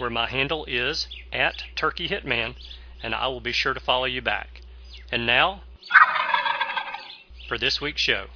where 0.00 0.10
my 0.10 0.26
handle 0.26 0.64
is 0.64 1.06
at 1.30 1.62
Turkey 1.76 2.08
Hitman, 2.08 2.54
and 3.02 3.14
I 3.14 3.28
will 3.28 3.40
be 3.40 3.52
sure 3.52 3.74
to 3.74 3.80
follow 3.80 4.06
you 4.06 4.22
back. 4.22 4.62
And 5.12 5.26
now, 5.26 5.60
for 7.46 7.58
this 7.58 7.80
week's 7.80 8.00
show. 8.00 8.28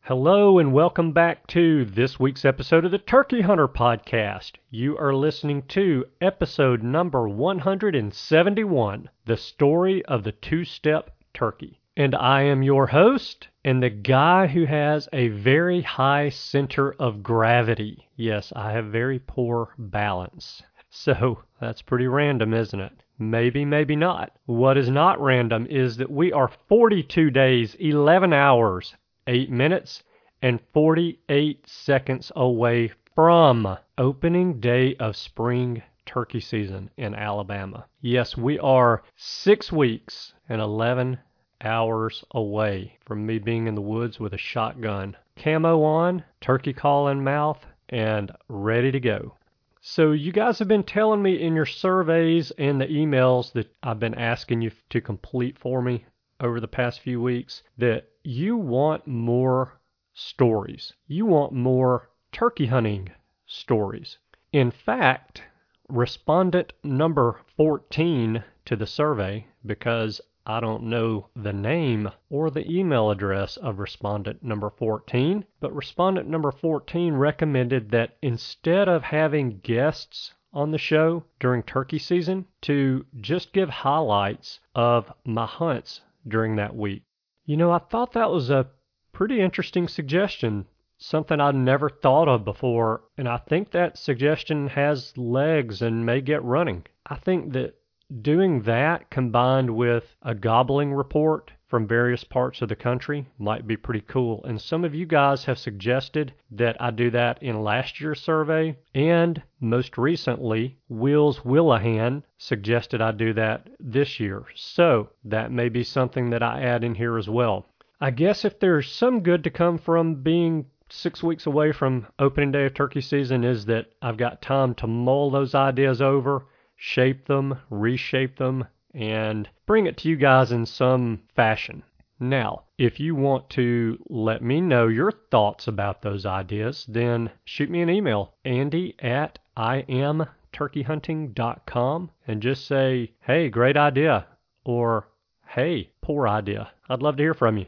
Hello, 0.00 0.58
and 0.58 0.72
welcome 0.72 1.12
back 1.12 1.46
to 1.46 1.84
this 1.84 2.18
week's 2.18 2.44
episode 2.44 2.84
of 2.84 2.90
the 2.90 2.98
Turkey 2.98 3.42
Hunter 3.42 3.68
Podcast. 3.68 4.54
You 4.70 4.98
are 4.98 5.14
listening 5.14 5.62
to 5.68 6.06
episode 6.20 6.82
number 6.82 7.28
171 7.28 9.08
The 9.24 9.36
Story 9.36 10.04
of 10.04 10.24
the 10.24 10.32
Two 10.32 10.64
Step 10.64 11.16
Turkey. 11.32 11.80
And 11.96 12.16
I 12.16 12.42
am 12.42 12.64
your 12.64 12.88
host, 12.88 13.46
and 13.64 13.80
the 13.80 13.88
guy 13.88 14.48
who 14.48 14.64
has 14.64 15.08
a 15.12 15.28
very 15.28 15.82
high 15.82 16.28
center 16.28 16.92
of 16.94 17.22
gravity. 17.22 18.08
Yes, 18.16 18.52
I 18.56 18.72
have 18.72 18.86
very 18.86 19.20
poor 19.20 19.74
balance. 19.78 20.62
So 20.90 21.44
that's 21.60 21.82
pretty 21.82 22.08
random, 22.08 22.52
isn't 22.52 22.80
it? 22.80 22.92
Maybe, 23.18 23.64
maybe 23.64 23.94
not. 23.94 24.32
What 24.46 24.76
is 24.76 24.90
not 24.90 25.20
random 25.20 25.66
is 25.70 25.96
that 25.98 26.10
we 26.10 26.32
are 26.32 26.50
42 26.68 27.30
days, 27.30 27.76
11 27.76 28.32
hours, 28.32 28.96
8 29.28 29.50
minutes, 29.50 30.02
and 30.42 30.60
48 30.72 31.64
seconds 31.64 32.32
away 32.34 32.90
from 33.14 33.78
opening 33.96 34.58
day 34.58 34.96
of 34.96 35.16
spring 35.16 35.82
turkey 36.06 36.40
season 36.40 36.90
in 36.96 37.14
Alabama. 37.14 37.86
Yes, 38.00 38.36
we 38.36 38.58
are 38.58 39.04
six 39.14 39.70
weeks 39.70 40.34
and 40.48 40.60
11 40.60 41.18
hours 41.64 42.24
away 42.32 42.98
from 43.04 43.24
me 43.24 43.38
being 43.38 43.66
in 43.66 43.74
the 43.74 43.80
woods 43.80 44.20
with 44.20 44.34
a 44.34 44.38
shotgun, 44.38 45.16
camo 45.36 45.82
on, 45.82 46.24
turkey 46.40 46.72
call 46.72 47.08
in 47.08 47.24
mouth, 47.24 47.64
and 47.88 48.30
ready 48.48 48.92
to 48.92 49.00
go. 49.00 49.34
So, 49.80 50.12
you 50.12 50.32
guys 50.32 50.58
have 50.60 50.68
been 50.68 50.82
telling 50.82 51.22
me 51.22 51.42
in 51.42 51.54
your 51.54 51.66
surveys 51.66 52.50
and 52.52 52.80
the 52.80 52.86
emails 52.86 53.52
that 53.52 53.74
I've 53.82 54.00
been 54.00 54.14
asking 54.14 54.62
you 54.62 54.70
to 54.90 55.00
complete 55.00 55.58
for 55.58 55.82
me 55.82 56.06
over 56.40 56.60
the 56.60 56.68
past 56.68 57.00
few 57.00 57.20
weeks 57.20 57.62
that 57.78 58.08
you 58.22 58.56
want 58.56 59.06
more 59.06 59.80
stories. 60.14 60.92
You 61.06 61.26
want 61.26 61.52
more 61.52 62.08
turkey 62.32 62.66
hunting 62.66 63.10
stories. 63.46 64.18
In 64.52 64.70
fact, 64.70 65.42
respondent 65.88 66.72
number 66.82 67.40
14 67.56 68.42
to 68.64 68.76
the 68.76 68.86
survey, 68.86 69.46
because 69.66 70.20
I 70.46 70.60
don't 70.60 70.84
know 70.84 71.30
the 71.34 71.54
name 71.54 72.10
or 72.28 72.50
the 72.50 72.70
email 72.70 73.10
address 73.10 73.56
of 73.56 73.78
respondent 73.78 74.42
number 74.42 74.68
14, 74.68 75.46
but 75.58 75.74
respondent 75.74 76.28
number 76.28 76.52
14 76.52 77.14
recommended 77.14 77.90
that 77.92 78.18
instead 78.20 78.86
of 78.86 79.04
having 79.04 79.60
guests 79.60 80.34
on 80.52 80.70
the 80.70 80.78
show 80.78 81.24
during 81.40 81.62
turkey 81.62 81.98
season, 81.98 82.46
to 82.60 83.06
just 83.20 83.52
give 83.54 83.70
highlights 83.70 84.60
of 84.74 85.10
my 85.24 85.46
hunts 85.46 86.02
during 86.28 86.56
that 86.56 86.76
week. 86.76 87.02
You 87.46 87.56
know, 87.56 87.70
I 87.70 87.78
thought 87.78 88.12
that 88.12 88.30
was 88.30 88.50
a 88.50 88.68
pretty 89.12 89.40
interesting 89.40 89.88
suggestion, 89.88 90.66
something 90.98 91.40
I'd 91.40 91.54
never 91.54 91.88
thought 91.88 92.28
of 92.28 92.44
before, 92.44 93.02
and 93.16 93.28
I 93.28 93.38
think 93.38 93.70
that 93.70 93.96
suggestion 93.98 94.68
has 94.68 95.16
legs 95.16 95.82
and 95.82 96.04
may 96.04 96.20
get 96.20 96.44
running. 96.44 96.84
I 97.06 97.16
think 97.16 97.52
that 97.54 97.74
doing 98.22 98.62
that 98.62 99.10
combined 99.10 99.74
with 99.74 100.16
a 100.22 100.34
gobbling 100.34 100.92
report 100.92 101.50
from 101.74 101.88
various 101.88 102.22
parts 102.22 102.62
of 102.62 102.68
the 102.68 102.76
country 102.76 103.26
might 103.38 103.66
be 103.66 103.76
pretty 103.76 104.02
cool. 104.02 104.44
And 104.44 104.60
some 104.60 104.84
of 104.84 104.94
you 104.94 105.06
guys 105.06 105.44
have 105.46 105.58
suggested 105.58 106.32
that 106.52 106.76
I 106.80 106.90
do 106.90 107.10
that 107.10 107.42
in 107.42 107.64
last 107.64 108.00
year's 108.00 108.20
survey. 108.20 108.76
And 108.94 109.42
most 109.58 109.98
recently, 109.98 110.76
Wills 110.88 111.40
Willahan 111.40 112.22
suggested 112.38 113.00
I 113.00 113.10
do 113.10 113.32
that 113.32 113.68
this 113.80 114.20
year. 114.20 114.44
So 114.54 115.10
that 115.24 115.50
may 115.50 115.68
be 115.68 115.82
something 115.82 116.30
that 116.30 116.42
I 116.42 116.62
add 116.62 116.84
in 116.84 116.94
here 116.94 117.18
as 117.18 117.28
well. 117.28 117.66
I 118.00 118.10
guess 118.10 118.44
if 118.44 118.60
there's 118.60 118.92
some 118.92 119.20
good 119.20 119.42
to 119.44 119.50
come 119.50 119.78
from 119.78 120.22
being 120.22 120.66
six 120.90 121.22
weeks 121.22 121.46
away 121.46 121.72
from 121.72 122.06
opening 122.18 122.52
day 122.52 122.66
of 122.66 122.74
turkey 122.74 123.00
season 123.00 123.42
is 123.42 123.64
that 123.66 123.86
I've 124.00 124.16
got 124.16 124.42
time 124.42 124.74
to 124.76 124.86
mull 124.86 125.30
those 125.30 125.54
ideas 125.54 126.00
over 126.00 126.46
shape 126.86 127.26
them, 127.26 127.58
reshape 127.70 128.36
them, 128.36 128.62
and 128.92 129.48
bring 129.64 129.86
it 129.86 129.96
to 129.96 130.06
you 130.06 130.16
guys 130.16 130.52
in 130.52 130.66
some 130.66 131.18
fashion. 131.34 131.82
Now, 132.20 132.64
if 132.76 133.00
you 133.00 133.14
want 133.14 133.48
to 133.50 133.96
let 134.10 134.42
me 134.42 134.60
know 134.60 134.88
your 134.88 135.10
thoughts 135.10 135.66
about 135.66 136.02
those 136.02 136.26
ideas, 136.26 136.84
then 136.86 137.30
shoot 137.46 137.70
me 137.70 137.80
an 137.80 137.88
email, 137.88 138.34
andy 138.44 138.94
at 138.98 139.38
iamturkeyhunting.com, 139.56 142.10
and 142.26 142.42
just 142.42 142.66
say, 142.66 143.12
hey, 143.22 143.48
great 143.48 143.78
idea, 143.78 144.26
or 144.66 145.08
hey, 145.46 145.88
poor 146.02 146.28
idea. 146.28 146.70
I'd 146.90 147.00
love 147.00 147.16
to 147.16 147.22
hear 147.22 147.32
from 147.32 147.56
you. 147.56 147.64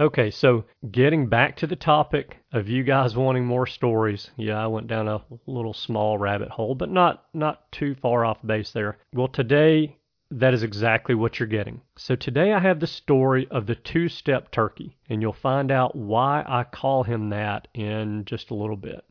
Okay, 0.00 0.30
so 0.30 0.64
getting 0.92 1.26
back 1.26 1.56
to 1.56 1.66
the 1.66 1.74
topic 1.74 2.36
of 2.52 2.68
you 2.68 2.84
guys 2.84 3.16
wanting 3.16 3.44
more 3.44 3.66
stories. 3.66 4.30
Yeah, 4.36 4.62
I 4.62 4.68
went 4.68 4.86
down 4.86 5.08
a 5.08 5.24
little 5.48 5.74
small 5.74 6.16
rabbit 6.16 6.50
hole, 6.50 6.76
but 6.76 6.88
not 6.88 7.24
not 7.34 7.72
too 7.72 7.96
far 7.96 8.24
off 8.24 8.38
base 8.46 8.70
there. 8.70 8.98
Well, 9.12 9.26
today 9.26 9.96
that 10.30 10.54
is 10.54 10.62
exactly 10.62 11.16
what 11.16 11.40
you're 11.40 11.48
getting. 11.48 11.80
So 11.96 12.14
today 12.14 12.52
I 12.52 12.60
have 12.60 12.78
the 12.78 12.86
story 12.86 13.48
of 13.50 13.66
the 13.66 13.74
two-step 13.74 14.52
turkey, 14.52 14.96
and 15.08 15.20
you'll 15.20 15.32
find 15.32 15.72
out 15.72 15.96
why 15.96 16.44
I 16.46 16.62
call 16.62 17.02
him 17.02 17.30
that 17.30 17.66
in 17.74 18.24
just 18.24 18.52
a 18.52 18.54
little 18.54 18.76
bit. 18.76 19.04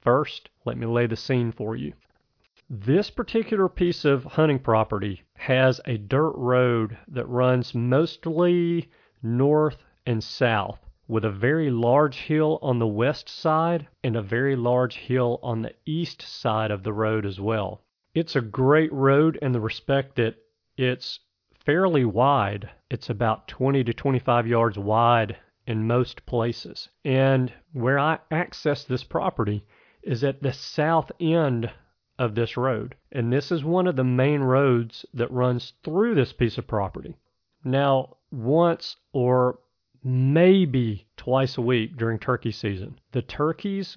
First, 0.00 0.48
let 0.64 0.76
me 0.76 0.86
lay 0.86 1.06
the 1.06 1.14
scene 1.14 1.52
for 1.52 1.76
you. 1.76 1.92
This 2.68 3.10
particular 3.10 3.68
piece 3.68 4.04
of 4.04 4.24
hunting 4.24 4.58
property 4.58 5.22
has 5.34 5.80
a 5.86 5.98
dirt 5.98 6.34
road 6.34 6.98
that 7.06 7.28
runs 7.28 7.76
mostly 7.76 8.90
north 9.22 9.84
and 10.06 10.22
south, 10.22 10.80
with 11.06 11.24
a 11.24 11.30
very 11.30 11.70
large 11.70 12.16
hill 12.16 12.58
on 12.62 12.78
the 12.78 12.86
west 12.86 13.28
side 13.28 13.86
and 14.02 14.16
a 14.16 14.22
very 14.22 14.56
large 14.56 14.96
hill 14.96 15.38
on 15.42 15.62
the 15.62 15.74
east 15.84 16.22
side 16.22 16.70
of 16.70 16.82
the 16.82 16.92
road 16.92 17.26
as 17.26 17.40
well. 17.40 17.82
It's 18.14 18.36
a 18.36 18.40
great 18.40 18.92
road 18.92 19.38
in 19.40 19.52
the 19.52 19.60
respect 19.60 20.16
that 20.16 20.36
it's 20.76 21.20
fairly 21.64 22.04
wide. 22.04 22.68
It's 22.90 23.08
about 23.08 23.48
20 23.48 23.84
to 23.84 23.92
25 23.92 24.46
yards 24.46 24.78
wide 24.78 25.36
in 25.66 25.86
most 25.86 26.26
places. 26.26 26.88
And 27.04 27.52
where 27.72 27.98
I 27.98 28.18
access 28.30 28.84
this 28.84 29.04
property 29.04 29.64
is 30.02 30.24
at 30.24 30.42
the 30.42 30.52
south 30.52 31.12
end 31.20 31.70
of 32.18 32.34
this 32.34 32.56
road. 32.56 32.96
And 33.10 33.32
this 33.32 33.52
is 33.52 33.64
one 33.64 33.86
of 33.86 33.96
the 33.96 34.04
main 34.04 34.40
roads 34.40 35.06
that 35.14 35.30
runs 35.30 35.72
through 35.84 36.14
this 36.14 36.32
piece 36.32 36.58
of 36.58 36.66
property. 36.66 37.16
Now, 37.64 38.16
once 38.30 38.96
or 39.12 39.58
maybe 40.04 41.06
twice 41.16 41.56
a 41.56 41.62
week 41.62 41.96
during 41.96 42.18
turkey 42.18 42.52
season. 42.52 42.98
The 43.12 43.22
turkeys 43.22 43.96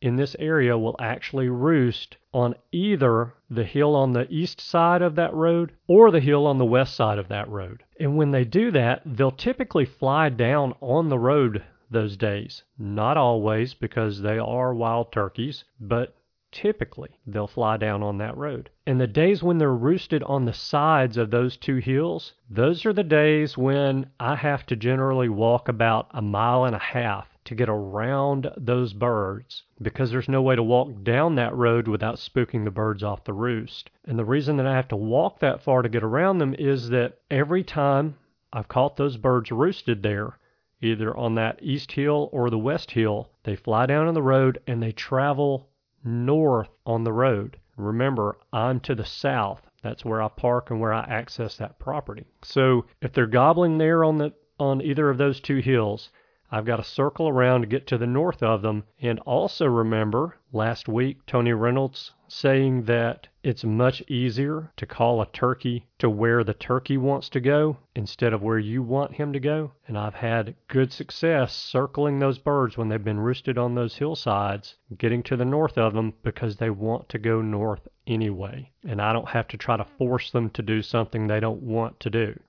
in 0.00 0.16
this 0.16 0.36
area 0.38 0.76
will 0.76 0.96
actually 1.00 1.48
roost 1.48 2.16
on 2.32 2.54
either 2.72 3.32
the 3.48 3.64
hill 3.64 3.96
on 3.96 4.12
the 4.12 4.26
east 4.30 4.60
side 4.60 5.00
of 5.00 5.14
that 5.14 5.32
road 5.32 5.72
or 5.86 6.10
the 6.10 6.20
hill 6.20 6.46
on 6.46 6.58
the 6.58 6.64
west 6.64 6.94
side 6.94 7.18
of 7.18 7.28
that 7.28 7.48
road. 7.48 7.82
And 7.98 8.16
when 8.16 8.30
they 8.30 8.44
do 8.44 8.70
that, 8.72 9.02
they'll 9.06 9.30
typically 9.30 9.84
fly 9.84 10.28
down 10.28 10.74
on 10.80 11.08
the 11.08 11.18
road 11.18 11.62
those 11.90 12.16
days. 12.16 12.64
Not 12.78 13.16
always 13.16 13.72
because 13.72 14.20
they 14.20 14.38
are 14.38 14.74
wild 14.74 15.12
turkeys, 15.12 15.64
but 15.80 16.14
typically 16.54 17.10
they'll 17.26 17.48
fly 17.48 17.76
down 17.76 18.00
on 18.00 18.16
that 18.18 18.36
road. 18.36 18.70
And 18.86 19.00
the 19.00 19.08
days 19.08 19.42
when 19.42 19.58
they're 19.58 19.74
roosted 19.74 20.22
on 20.22 20.44
the 20.44 20.52
sides 20.52 21.16
of 21.16 21.30
those 21.30 21.56
two 21.56 21.78
hills, 21.78 22.34
those 22.48 22.86
are 22.86 22.92
the 22.92 23.02
days 23.02 23.58
when 23.58 24.08
I 24.20 24.36
have 24.36 24.64
to 24.66 24.76
generally 24.76 25.28
walk 25.28 25.68
about 25.68 26.06
a 26.12 26.22
mile 26.22 26.64
and 26.64 26.76
a 26.76 26.78
half 26.78 27.36
to 27.46 27.56
get 27.56 27.68
around 27.68 28.50
those 28.56 28.92
birds 28.92 29.64
because 29.82 30.12
there's 30.12 30.28
no 30.28 30.40
way 30.40 30.54
to 30.54 30.62
walk 30.62 31.02
down 31.02 31.34
that 31.34 31.54
road 31.56 31.88
without 31.88 32.16
spooking 32.16 32.64
the 32.64 32.70
birds 32.70 33.02
off 33.02 33.24
the 33.24 33.32
roost. 33.32 33.90
And 34.04 34.16
the 34.16 34.24
reason 34.24 34.56
that 34.58 34.66
I 34.66 34.76
have 34.76 34.88
to 34.88 34.96
walk 34.96 35.40
that 35.40 35.60
far 35.60 35.82
to 35.82 35.88
get 35.88 36.04
around 36.04 36.38
them 36.38 36.54
is 36.56 36.88
that 36.90 37.18
every 37.32 37.64
time 37.64 38.16
I've 38.52 38.68
caught 38.68 38.96
those 38.96 39.16
birds 39.16 39.50
roosted 39.50 40.04
there, 40.04 40.38
either 40.80 41.16
on 41.16 41.34
that 41.34 41.58
east 41.60 41.90
hill 41.90 42.28
or 42.32 42.48
the 42.48 42.58
west 42.58 42.92
hill, 42.92 43.30
they 43.42 43.56
fly 43.56 43.86
down 43.86 44.06
on 44.06 44.14
the 44.14 44.22
road 44.22 44.60
and 44.68 44.80
they 44.80 44.92
travel 44.92 45.68
north 46.04 46.68
on 46.84 47.02
the 47.02 47.12
road. 47.12 47.56
Remember, 47.76 48.36
I'm 48.52 48.78
to 48.80 48.94
the 48.94 49.04
south. 49.04 49.66
That's 49.82 50.04
where 50.04 50.22
I 50.22 50.28
park 50.28 50.70
and 50.70 50.80
where 50.80 50.92
I 50.92 51.04
access 51.04 51.56
that 51.56 51.78
property. 51.78 52.24
So 52.42 52.86
if 53.00 53.12
they're 53.12 53.26
gobbling 53.26 53.78
there 53.78 54.04
on 54.04 54.18
the 54.18 54.32
on 54.58 54.80
either 54.80 55.10
of 55.10 55.18
those 55.18 55.40
two 55.40 55.58
hills, 55.58 56.10
I've 56.50 56.64
got 56.64 56.76
to 56.76 56.84
circle 56.84 57.28
around 57.28 57.62
to 57.62 57.66
get 57.66 57.86
to 57.88 57.98
the 57.98 58.06
north 58.06 58.42
of 58.42 58.62
them. 58.62 58.84
And 59.00 59.18
also 59.20 59.66
remember 59.66 60.36
last 60.52 60.88
week 60.88 61.26
Tony 61.26 61.52
Reynolds 61.52 62.12
saying 62.28 62.84
that 62.84 63.26
it's 63.44 63.62
much 63.62 64.02
easier 64.08 64.72
to 64.74 64.86
call 64.86 65.20
a 65.20 65.26
turkey 65.26 65.86
to 65.98 66.08
where 66.08 66.42
the 66.42 66.54
turkey 66.54 66.96
wants 66.96 67.28
to 67.28 67.40
go 67.40 67.76
instead 67.94 68.32
of 68.32 68.40
where 68.42 68.58
you 68.58 68.82
want 68.82 69.12
him 69.12 69.34
to 69.34 69.38
go. 69.38 69.70
And 69.86 69.98
I've 69.98 70.14
had 70.14 70.54
good 70.66 70.90
success 70.90 71.54
circling 71.54 72.18
those 72.18 72.38
birds 72.38 72.78
when 72.78 72.88
they've 72.88 73.04
been 73.04 73.20
roosted 73.20 73.58
on 73.58 73.74
those 73.74 73.96
hillsides, 73.96 74.76
getting 74.96 75.22
to 75.24 75.36
the 75.36 75.44
north 75.44 75.76
of 75.76 75.92
them 75.92 76.14
because 76.22 76.56
they 76.56 76.70
want 76.70 77.10
to 77.10 77.18
go 77.18 77.42
north 77.42 77.86
anyway. 78.06 78.70
And 78.82 79.00
I 79.02 79.12
don't 79.12 79.28
have 79.28 79.48
to 79.48 79.58
try 79.58 79.76
to 79.76 79.84
force 79.98 80.30
them 80.30 80.48
to 80.50 80.62
do 80.62 80.80
something 80.80 81.26
they 81.26 81.40
don't 81.40 81.62
want 81.62 82.00
to 82.00 82.08
do. 82.08 82.40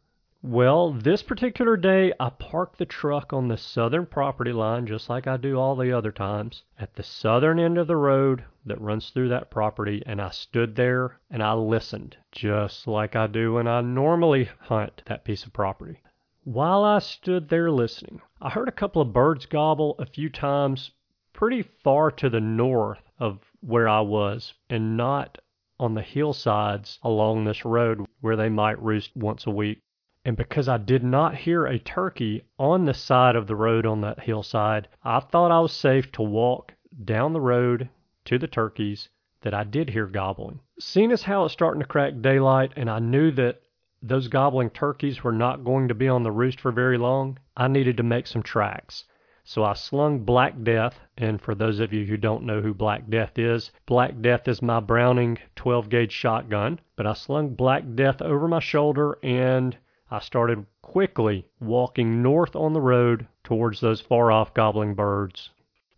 Well, 0.47 0.92
this 0.92 1.24
particular 1.24 1.75
day, 1.75 2.13
I 2.19 2.30
parked 2.30 2.77
the 2.77 2.86
truck 2.86 3.33
on 3.33 3.47
the 3.47 3.57
southern 3.57 4.06
property 4.06 4.53
line, 4.53 4.86
just 4.86 5.09
like 5.09 5.25
I 5.25 5.38
do 5.38 5.57
all 5.57 5.75
the 5.75 5.92
other 5.92 6.12
times, 6.12 6.63
at 6.77 6.94
the 6.94 7.01
southern 7.01 7.57
end 7.57 7.80
of 7.80 7.88
the 7.88 7.95
road 7.95 8.45
that 8.63 8.80
runs 8.80 9.09
through 9.09 9.30
that 9.30 9.50
property, 9.50 10.03
and 10.06 10.21
I 10.21 10.30
stood 10.30 10.75
there 10.75 11.19
and 11.31 11.42
I 11.42 11.53
listened, 11.53 12.15
just 12.31 12.86
like 12.86 13.15
I 13.15 13.25
do 13.25 13.56
when 13.56 13.68
I 13.68 13.81
normally 13.81 14.47
hunt 14.59 15.01
that 15.07 15.25
piece 15.25 15.45
of 15.45 15.51
property. 15.51 15.97
While 16.44 16.83
I 16.83 17.00
stood 17.00 17.50
there 17.50 17.71
listening, 17.71 18.21
I 18.39 18.51
heard 18.51 18.69
a 18.69 18.71
couple 18.71 19.01
of 19.01 19.13
birds 19.13 19.47
gobble 19.47 19.95
a 19.97 20.06
few 20.06 20.30
times 20.30 20.92
pretty 21.33 21.63
far 21.63 22.12
to 22.12 22.30
the 22.30 22.39
north 22.39 23.09
of 23.18 23.39
where 23.62 23.89
I 23.89 24.01
was, 24.01 24.53
and 24.69 24.95
not 24.95 25.39
on 25.80 25.95
the 25.95 26.03
hillsides 26.03 27.00
along 27.01 27.45
this 27.45 27.65
road 27.65 28.06
where 28.21 28.36
they 28.36 28.50
might 28.50 28.80
roost 28.80 29.09
once 29.15 29.47
a 29.47 29.51
week 29.51 29.81
and 30.25 30.36
because 30.36 30.68
I 30.68 30.77
did 30.77 31.04
not 31.04 31.36
hear 31.36 31.68
a 31.68 31.77
turkey 31.77 32.45
on 32.57 32.86
the 32.86 32.95
side 32.95 33.36
of 33.36 33.45
the 33.45 33.56
road 33.56 33.86
on 33.86 34.01
that 34.01 34.22
hillside, 34.22 34.88
I 35.04 35.19
thought 35.19 35.51
I 35.51 35.60
was 35.60 35.72
safe 35.72 36.12
to 36.13 36.24
walk 36.24 36.74
down 37.04 37.31
the 37.31 37.39
road 37.39 37.89
to 38.25 38.39
the 38.39 38.48
turkeys 38.48 39.07
that 39.42 39.54
I 39.54 39.63
did 39.63 39.92
hear 39.92 40.07
gobbling. 40.07 40.62
Seeing 40.80 41.12
as 41.12 41.22
how 41.22 41.45
it's 41.45 41.54
starting 41.54 41.80
to 41.80 41.88
crack 41.88 42.22
daylight 42.22 42.74
and 42.75 42.89
I 42.89 42.98
knew 42.98 43.30
that 43.33 43.62
those 44.01 44.27
gobbling 44.27 44.72
turkeys 44.72 45.24
were 45.24 45.31
not 45.31 45.63
going 45.63 45.88
to 45.89 45.94
be 45.94 46.07
on 46.07 46.24
the 46.24 46.31
roost 46.31 46.60
for 46.60 46.71
very 46.71 46.98
long, 46.98 47.38
I 47.56 47.68
needed 47.68 47.95
to 47.98 48.04
make 48.04 48.25
some 48.25 48.42
tracks. 48.42 49.06
So 49.44 49.63
I 49.63 49.74
slung 49.74 50.25
Black 50.25 50.63
Death, 50.63 51.00
and 51.19 51.39
for 51.39 51.54
those 51.54 51.80
of 51.80 51.94
you 51.94 52.06
who 52.06 52.18
don't 52.18 52.45
know 52.45 52.62
who 52.62 52.74
Black 52.74 53.07
Death 53.07 53.38
is, 53.38 53.71
Black 53.86 54.19
Death 54.21 54.48
is 54.48 54.63
my 54.63 54.80
Browning 54.80 55.38
12 55.56 55.88
gauge 55.88 56.12
shotgun. 56.12 56.80
But 56.95 57.06
I 57.06 57.13
slung 57.13 57.54
Black 57.54 57.83
Death 57.94 58.24
over 58.24 58.48
my 58.48 58.60
shoulder 58.60 59.19
and 59.21 59.78
I 60.12 60.19
started 60.19 60.68
quickly 60.84 61.48
walking 61.60 62.22
north 62.22 62.56
on 62.56 62.74
the 62.74 62.81
road 62.81 63.28
towards 63.44 63.80
those 63.80 64.02
far 64.02 64.31
off 64.31 64.54
gobbling 64.54 64.94
birds. 64.94 65.50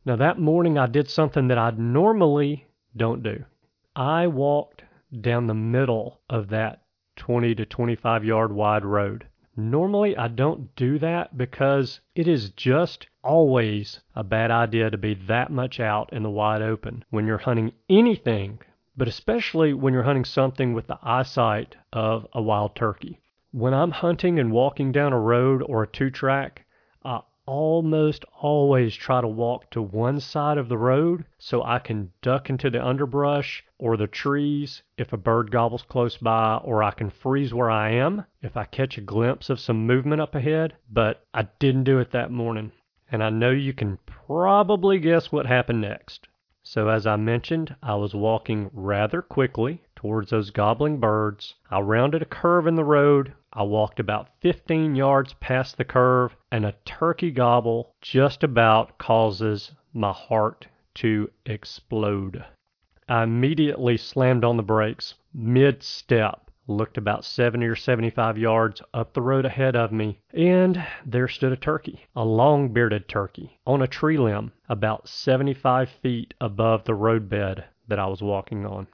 Now, 0.06 0.16
that 0.16 0.40
morning 0.40 0.78
I 0.78 0.86
did 0.86 1.10
something 1.10 1.50
that 1.50 1.58
I 1.58 1.72
normally 1.72 2.68
don't 2.96 3.22
do. 3.22 3.44
I 3.98 4.28
walked 4.28 4.84
down 5.20 5.48
the 5.48 5.54
middle 5.54 6.22
of 6.30 6.48
that 6.48 6.84
20 7.18 7.54
to 7.56 7.66
25 7.66 8.24
yard 8.24 8.54
wide 8.54 8.86
road. 8.86 9.28
Normally, 9.58 10.16
I 10.16 10.30
don't 10.30 10.74
do 10.78 10.98
that 11.00 11.38
because 11.38 12.00
it 12.16 12.30
is 12.30 12.52
just 12.52 13.08
always 13.26 14.00
a 14.16 14.24
bad 14.24 14.52
idea 14.52 14.90
to 14.90 14.98
be 14.98 15.16
that 15.16 15.52
much 15.52 15.82
out 15.82 16.14
in 16.14 16.24
the 16.24 16.30
wide 16.30 16.62
open 16.62 17.04
when 17.10 17.28
you're 17.28 17.40
hunting 17.40 17.74
anything, 17.90 18.60
but 18.96 19.10
especially 19.10 19.74
when 19.74 19.94
you're 19.94 20.04
hunting 20.04 20.24
something 20.24 20.74
with 20.74 20.88
the 20.88 21.00
eyesight 21.04 21.76
of 21.92 22.26
a 22.32 22.42
wild 22.42 22.74
turkey. 22.74 23.20
When 23.54 23.74
I'm 23.74 23.92
hunting 23.92 24.40
and 24.40 24.52
walking 24.52 24.92
down 24.92 25.14
a 25.14 25.20
road 25.20 25.64
or 25.66 25.82
a 25.82 25.88
two 25.88 26.10
track, 26.10 26.66
I 27.06 27.22
almost 27.46 28.26
always 28.42 28.94
try 28.94 29.22
to 29.22 29.28
walk 29.28 29.70
to 29.70 29.82
one 29.82 30.20
side 30.20 30.58
of 30.58 30.68
the 30.68 30.78
road 30.78 31.24
so 31.38 31.64
I 31.64 31.80
can 31.80 32.12
duck 32.22 32.50
into 32.50 32.70
the 32.70 32.86
underbrush 32.86 33.64
or 33.78 33.96
the 33.96 34.06
trees 34.06 34.84
if 34.98 35.14
a 35.14 35.18
bird 35.18 35.50
gobbles 35.50 35.84
close 35.84 36.18
by, 36.18 36.58
or 36.58 36.84
I 36.84 36.92
can 36.92 37.10
freeze 37.10 37.54
where 37.54 37.72
I 37.72 37.92
am 37.92 38.26
if 38.42 38.58
I 38.58 38.66
catch 38.66 38.98
a 38.98 39.02
glimpse 39.02 39.50
of 39.50 39.62
some 39.62 39.88
movement 39.88 40.20
up 40.20 40.36
ahead. 40.36 40.76
But 40.92 41.26
I 41.34 41.44
didn't 41.58 41.86
do 41.86 42.00
it 42.00 42.12
that 42.12 42.32
morning, 42.32 42.74
and 43.10 43.24
I 43.24 43.30
know 43.30 43.52
you 43.52 43.72
can 43.72 43.98
probably 44.06 45.00
guess 45.00 45.32
what 45.32 45.46
happened 45.46 45.80
next. 45.80 46.28
So, 46.64 46.90
as 46.90 47.08
I 47.08 47.16
mentioned, 47.16 47.78
I 47.82 47.96
was 47.96 48.14
walking 48.14 48.70
rather 48.74 49.22
quickly 49.22 49.84
towards 49.98 50.30
those 50.30 50.52
gobbling 50.52 51.00
birds. 51.00 51.56
I 51.72 51.80
rounded 51.80 52.22
a 52.22 52.26
curve 52.26 52.68
in 52.68 52.76
the 52.76 52.84
road. 52.84 53.34
I 53.52 53.64
walked 53.64 54.00
about 54.00 54.30
15 54.42 54.96
yards 54.96 55.34
past 55.40 55.76
the 55.76 55.86
curve, 55.86 56.38
and 56.52 56.66
a 56.66 56.76
turkey 56.86 57.32
gobble 57.32 57.96
just 58.00 58.44
about 58.44 59.00
causes 59.00 59.72
my 59.94 60.12
heart 60.12 60.68
to 60.96 61.32
explode. 61.48 62.46
I 63.10 63.24
immediately 63.24 63.98
slammed 63.98 64.46
on 64.46 64.58
the 64.58 64.64
brakes 64.64 65.16
mid 65.34 65.82
step 65.82 66.52
looked 66.68 66.98
about 66.98 67.26
70 67.26 67.66
or 67.66 67.76
75 67.76 68.38
yards 68.38 68.84
up 68.94 69.14
the 69.14 69.22
road 69.22 69.46
ahead 69.46 69.76
of 69.76 69.92
me, 69.92 70.20
and 70.32 70.86
there 71.06 71.28
stood 71.28 71.54
a 71.54 71.58
turkey, 71.58 72.06
a 72.16 72.24
long 72.24 72.70
bearded 72.70 73.08
turkey, 73.08 73.58
on 73.66 73.82
a 73.82 73.88
tree 73.88 74.18
limb 74.18 74.52
about 74.70 75.08
75 75.08 75.90
feet 75.90 76.36
above 76.40 76.84
the 76.84 76.94
roadbed 76.94 77.66
that 77.88 77.98
I 77.98 78.06
was 78.06 78.22
walking 78.22 78.64
on. 78.64 78.88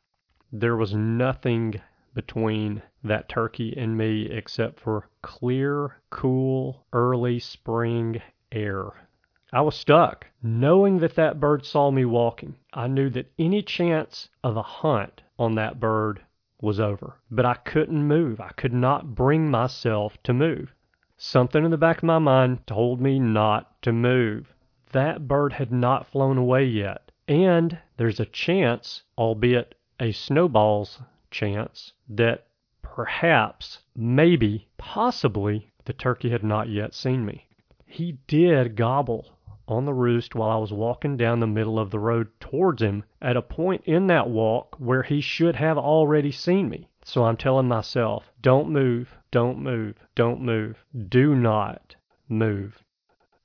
There 0.56 0.76
was 0.76 0.94
nothing 0.94 1.82
between 2.14 2.84
that 3.04 3.28
turkey 3.28 3.76
and 3.76 3.98
me 3.98 4.28
except 4.28 4.80
for 4.80 5.10
clear, 5.24 5.98
cool, 6.12 6.86
early 6.94 7.40
spring 7.40 8.22
air. 8.52 9.08
I 9.52 9.62
was 9.62 9.76
stuck. 9.76 10.28
Knowing 10.44 11.00
that 11.00 11.16
that 11.16 11.40
bird 11.40 11.66
saw 11.66 11.90
me 11.90 12.06
walking, 12.06 12.56
I 12.72 12.86
knew 12.86 13.10
that 13.10 13.32
any 13.40 13.64
chance 13.64 14.30
of 14.44 14.56
a 14.56 14.62
hunt 14.62 15.24
on 15.40 15.56
that 15.56 15.80
bird 15.80 16.22
was 16.62 16.80
over. 16.80 17.16
But 17.32 17.48
I 17.48 17.56
couldn't 17.56 18.08
move. 18.08 18.40
I 18.40 18.50
could 18.50 18.74
not 18.74 19.16
bring 19.16 19.50
myself 19.50 20.22
to 20.22 20.34
move. 20.34 20.72
Something 21.18 21.66
in 21.66 21.72
the 21.72 21.78
back 21.80 21.98
of 21.98 22.04
my 22.04 22.20
mind 22.20 22.68
told 22.68 23.02
me 23.02 23.18
not 23.18 23.82
to 23.82 23.92
move. 23.92 24.54
That 24.92 25.28
bird 25.28 25.54
had 25.54 25.72
not 25.72 26.06
flown 26.06 26.38
away 26.38 26.66
yet. 26.66 27.12
And 27.28 27.80
there's 27.98 28.20
a 28.20 28.26
chance, 28.26 29.02
albeit 29.18 29.74
a 30.04 30.12
snowball's 30.12 31.00
chance, 31.32 31.94
that 32.10 32.46
perhaps, 32.82 33.80
maybe, 33.96 34.68
possibly, 34.78 35.72
the 35.86 35.94
turkey 35.94 36.30
had 36.30 36.44
not 36.44 36.68
yet 36.68 36.94
seen 36.94 37.26
me. 37.26 37.48
He 37.86 38.18
did 38.28 38.76
gobble 38.76 39.38
on 39.66 39.86
the 39.86 39.94
roost 39.94 40.36
while 40.36 40.50
I 40.50 40.58
was 40.58 40.74
walking 40.74 41.16
down 41.16 41.40
the 41.40 41.48
middle 41.48 41.80
of 41.80 41.90
the 41.90 42.00
road 42.00 42.28
towards 42.42 42.82
him 42.82 43.06
at 43.22 43.38
a 43.38 43.42
point 43.42 43.82
in 43.86 44.08
that 44.08 44.30
walk 44.30 44.76
where 44.78 45.04
he 45.04 45.22
should 45.22 45.56
have 45.56 45.78
already 45.78 46.34
seen 46.34 46.68
me. 46.68 46.90
So 47.06 47.24
I'm 47.24 47.38
telling 47.38 47.70
myself, 47.70 48.30
don't 48.42 48.70
move, 48.70 49.16
don't 49.32 49.60
move, 49.60 49.96
don't 50.16 50.42
move, 50.42 50.84
do 51.08 51.34
not 51.34 51.96
move. 52.28 52.84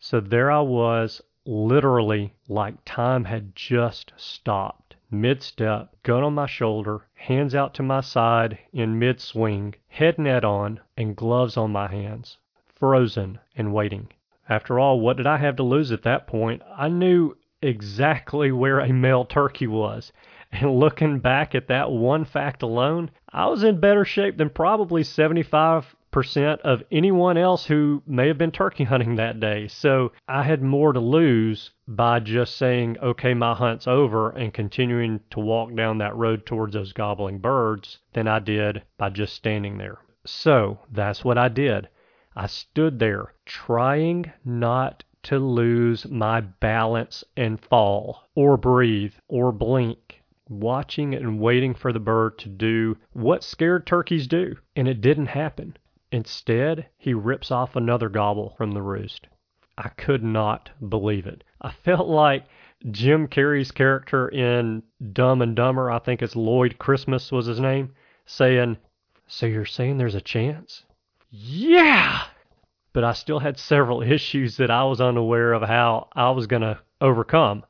So 0.01 0.19
there 0.19 0.51
I 0.51 0.63
was, 0.63 1.23
literally 1.47 2.35
like 2.49 2.85
time 2.85 3.27
had 3.27 3.55
just 3.55 4.13
stopped. 4.17 4.88
Mid 5.11 5.43
step, 5.43 5.97
gun 6.03 6.23
on 6.23 6.35
my 6.35 6.45
shoulder, 6.45 7.07
hands 7.15 7.55
out 7.55 7.73
to 7.75 7.83
my 7.83 8.03
side 8.03 8.59
in 8.75 8.99
mid 8.99 9.21
swing, 9.21 9.75
head 9.87 10.19
net 10.19 10.45
on, 10.45 10.81
and 10.99 11.17
gloves 11.17 11.57
on 11.57 11.73
my 11.73 11.87
hands, 11.87 12.37
frozen 12.67 13.39
and 13.57 13.73
waiting. 13.73 14.09
After 14.51 14.79
all, 14.79 15.01
what 15.01 15.17
did 15.17 15.27
I 15.27 15.39
have 15.39 15.57
to 15.57 15.63
lose 15.63 15.93
at 15.93 16.03
that 16.03 16.27
point? 16.27 16.61
I 16.77 16.89
knew 16.89 17.35
exactly 17.63 18.53
where 18.53 18.81
a 18.81 18.93
male 18.93 19.25
turkey 19.25 19.67
was. 19.67 20.13
And 20.53 20.79
looking 20.79 21.21
back 21.21 21.55
at 21.55 21.69
that 21.69 21.91
one 21.91 22.27
fact 22.27 22.63
alone, 22.63 23.11
I 23.31 23.47
was 23.47 23.63
in 23.63 23.81
better 23.81 24.05
shape 24.05 24.37
than 24.37 24.51
probably 24.51 25.03
75% 25.03 25.85
50% 26.23 26.61
of 26.61 26.83
anyone 26.91 27.37
else 27.37 27.67
who 27.67 28.03
may 28.07 28.27
have 28.27 28.39
been 28.39 28.51
turkey 28.51 28.85
hunting 28.85 29.15
that 29.17 29.39
day. 29.39 29.69
So 29.69 30.13
I 30.27 30.43
had 30.43 30.63
more 30.63 30.93
to 30.93 31.01
lose 31.01 31.71
by 31.87 32.19
just 32.21 32.57
saying, 32.57 32.97
okay, 33.01 33.35
my 33.35 33.55
hunt's 33.55 33.87
over 33.87 34.31
and 34.31 34.53
continuing 34.53 35.21
to 35.31 35.41
walk 35.41 35.75
down 35.75 35.99
that 35.99 36.17
road 36.17 36.45
towards 36.45 36.75
those 36.75 36.93
gobbling 36.93 37.39
birds 37.39 37.99
than 38.15 38.27
I 38.27 38.41
did 38.41 38.83
by 38.97 39.11
just 39.11 39.35
standing 39.35 39.79
there. 39.79 39.99
So 40.27 40.81
that's 40.91 41.25
what 41.25 41.39
I 41.39 41.49
did. 41.49 41.89
I 42.35 42.47
stood 42.47 42.99
there 42.99 43.35
trying 43.47 44.33
not 44.45 45.05
to 45.25 45.39
lose 45.39 46.09
my 46.09 46.41
balance 46.41 47.25
and 47.37 47.61
fall, 47.61 48.23
or 48.35 48.57
breathe, 48.57 49.15
or 49.29 49.53
blink, 49.53 50.23
watching 50.49 51.15
and 51.15 51.41
waiting 51.41 51.75
for 51.75 51.93
the 51.93 52.01
bird 52.01 52.39
to 52.39 52.49
do 52.49 52.97
what 53.13 53.43
scared 53.43 53.87
turkeys 53.87 54.27
do. 54.27 54.57
And 54.77 54.89
it 54.89 55.01
didn't 55.01 55.27
happen. 55.27 55.77
Instead, 56.11 56.89
he 56.97 57.15
rips 57.15 57.51
off 57.51 57.77
another 57.77 58.09
gobble 58.09 58.55
from 58.57 58.73
the 58.73 58.83
roost. 58.83 59.27
I 59.77 59.89
could 59.91 60.23
not 60.23 60.71
believe 60.89 61.27
it. 61.27 61.45
I 61.61 61.71
felt 61.85 62.09
like 62.09 62.45
Jim 62.91 63.29
Carrey's 63.29 63.71
character 63.71 64.29
in 64.29 64.83
Dumb 65.13 65.43
and 65.43 65.55
Dumber, 65.55 65.91
I 65.91 65.99
think 65.99 66.23
it's 66.23 66.37
Lloyd 66.37 66.79
Christmas 66.79 67.31
was 67.31 67.47
his 67.47 67.61
name, 67.61 67.95
saying, 68.27 68.79
So 69.27 69.47
you're 69.47 69.65
saying 69.65 69.99
there's 69.99 70.15
a 70.15 70.21
chance? 70.21 70.85
Yeah! 71.31 72.25
but 72.99 73.05
I 73.05 73.13
still 73.13 73.39
had 73.39 73.57
several 73.57 74.03
issues 74.17 74.57
that 74.57 74.73
I 74.73 74.83
was 74.83 75.01
unaware 75.01 75.53
of 75.53 75.63
how 75.63 76.09
I 76.15 76.31
was 76.31 76.49
going 76.49 76.63
to 76.63 76.81
overcome. 77.01 77.65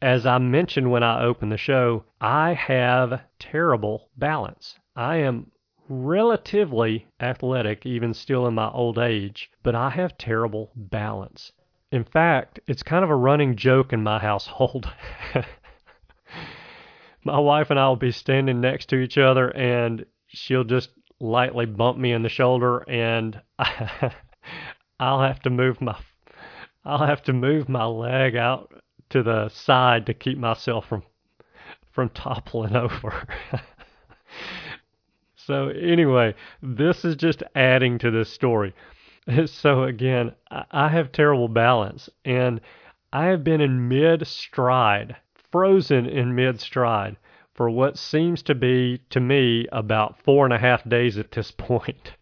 As 0.00 0.24
I 0.24 0.38
mentioned 0.38 0.90
when 0.90 1.02
I 1.02 1.22
opened 1.22 1.52
the 1.52 1.58
show, 1.58 2.04
I 2.22 2.54
have 2.54 3.20
terrible 3.38 4.08
balance. 4.16 4.78
I 4.96 5.16
am 5.16 5.51
relatively 5.92 7.06
athletic, 7.20 7.84
even 7.84 8.14
still 8.14 8.46
in 8.46 8.54
my 8.54 8.70
old 8.70 8.98
age, 8.98 9.50
but 9.62 9.74
I 9.74 9.90
have 9.90 10.16
terrible 10.16 10.70
balance. 10.74 11.52
In 11.90 12.04
fact, 12.04 12.60
it's 12.66 12.82
kind 12.82 13.04
of 13.04 13.10
a 13.10 13.14
running 13.14 13.56
joke 13.56 13.92
in 13.92 14.02
my 14.02 14.18
household. 14.18 14.90
my 17.24 17.38
wife 17.38 17.70
and 17.70 17.78
I 17.78 17.88
will 17.88 17.96
be 17.96 18.10
standing 18.10 18.60
next 18.60 18.86
to 18.86 18.96
each 18.96 19.18
other, 19.18 19.50
and 19.50 20.06
she'll 20.28 20.64
just 20.64 20.90
lightly 21.20 21.66
bump 21.66 21.98
me 21.98 22.12
in 22.12 22.22
the 22.22 22.30
shoulder, 22.30 22.78
and 22.88 23.40
I'll 24.98 25.20
have 25.20 25.40
to 25.42 25.50
move 25.50 25.80
my 25.80 25.96
I'll 26.84 27.06
have 27.06 27.22
to 27.24 27.32
move 27.32 27.68
my 27.68 27.84
leg 27.84 28.34
out 28.34 28.72
to 29.10 29.22
the 29.22 29.50
side 29.50 30.06
to 30.06 30.14
keep 30.14 30.38
myself 30.38 30.88
from 30.88 31.02
from 31.90 32.08
toppling 32.08 32.74
over. 32.74 33.28
so 35.46 35.68
anyway, 35.68 36.34
this 36.62 37.04
is 37.04 37.16
just 37.16 37.42
adding 37.54 37.98
to 37.98 38.10
this 38.10 38.30
story. 38.30 38.74
So 39.46 39.84
again, 39.84 40.32
I 40.50 40.88
have 40.88 41.12
terrible 41.12 41.46
balance 41.46 42.10
and 42.24 42.60
I 43.12 43.26
have 43.26 43.44
been 43.44 43.60
in 43.60 43.86
mid 43.88 44.26
stride, 44.26 45.14
frozen 45.52 46.06
in 46.06 46.34
mid 46.34 46.58
stride 46.58 47.16
for 47.54 47.70
what 47.70 47.98
seems 47.98 48.42
to 48.42 48.54
be 48.54 49.00
to 49.10 49.20
me 49.20 49.68
about 49.70 50.18
four 50.22 50.44
and 50.44 50.52
a 50.52 50.58
half 50.58 50.82
days 50.88 51.18
at 51.18 51.30
this 51.30 51.50
point. 51.56 52.14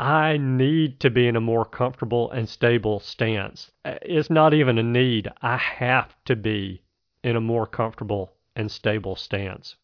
I 0.00 0.36
need 0.36 0.98
to 1.00 1.10
be 1.10 1.28
in 1.28 1.36
a 1.36 1.40
more 1.40 1.64
comfortable 1.64 2.30
and 2.32 2.48
stable 2.48 2.98
stance. 2.98 3.70
Uh, 3.84 3.94
it's 4.02 4.30
not 4.30 4.52
even 4.52 4.76
a 4.76 4.82
need. 4.82 5.30
I 5.40 5.56
have 5.56 6.14
to 6.24 6.34
be 6.34 6.82
in 7.22 7.36
a 7.36 7.40
more 7.40 7.66
comfortable 7.66 8.32
and 8.56 8.70
stable 8.70 9.14
stance. 9.16 9.76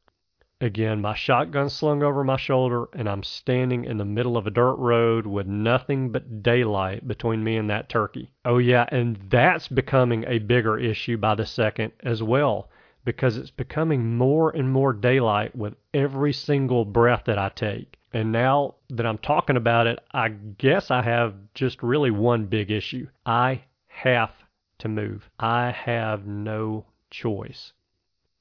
Again, 0.60 1.00
my 1.00 1.14
shotgun 1.14 1.70
slung 1.70 2.02
over 2.02 2.24
my 2.24 2.36
shoulder, 2.36 2.88
and 2.92 3.08
I'm 3.08 3.22
standing 3.22 3.84
in 3.84 3.96
the 3.96 4.04
middle 4.04 4.36
of 4.36 4.46
a 4.46 4.50
dirt 4.50 4.74
road 4.74 5.24
with 5.24 5.46
nothing 5.46 6.10
but 6.10 6.42
daylight 6.42 7.06
between 7.06 7.44
me 7.44 7.56
and 7.56 7.70
that 7.70 7.88
turkey. 7.88 8.32
Oh, 8.44 8.58
yeah, 8.58 8.86
and 8.90 9.16
that's 9.30 9.68
becoming 9.68 10.24
a 10.26 10.40
bigger 10.40 10.76
issue 10.76 11.16
by 11.16 11.36
the 11.36 11.46
second 11.46 11.92
as 12.00 12.24
well 12.24 12.70
because 13.04 13.36
it's 13.36 13.52
becoming 13.52 14.16
more 14.16 14.50
and 14.50 14.72
more 14.72 14.92
daylight 14.92 15.54
with 15.54 15.74
every 15.94 16.32
single 16.32 16.84
breath 16.84 17.22
that 17.26 17.38
I 17.38 17.50
take. 17.50 17.96
And 18.12 18.32
now 18.32 18.74
that 18.90 19.06
I'm 19.06 19.18
talking 19.18 19.56
about 19.56 19.86
it, 19.86 20.00
I 20.12 20.28
guess 20.28 20.90
I 20.90 21.02
have 21.02 21.34
just 21.54 21.82
really 21.84 22.10
one 22.10 22.46
big 22.46 22.72
issue. 22.72 23.06
I 23.24 23.62
have 23.86 24.32
to 24.78 24.88
move. 24.88 25.30
I 25.38 25.70
have 25.70 26.26
no 26.26 26.86
choice. 27.10 27.72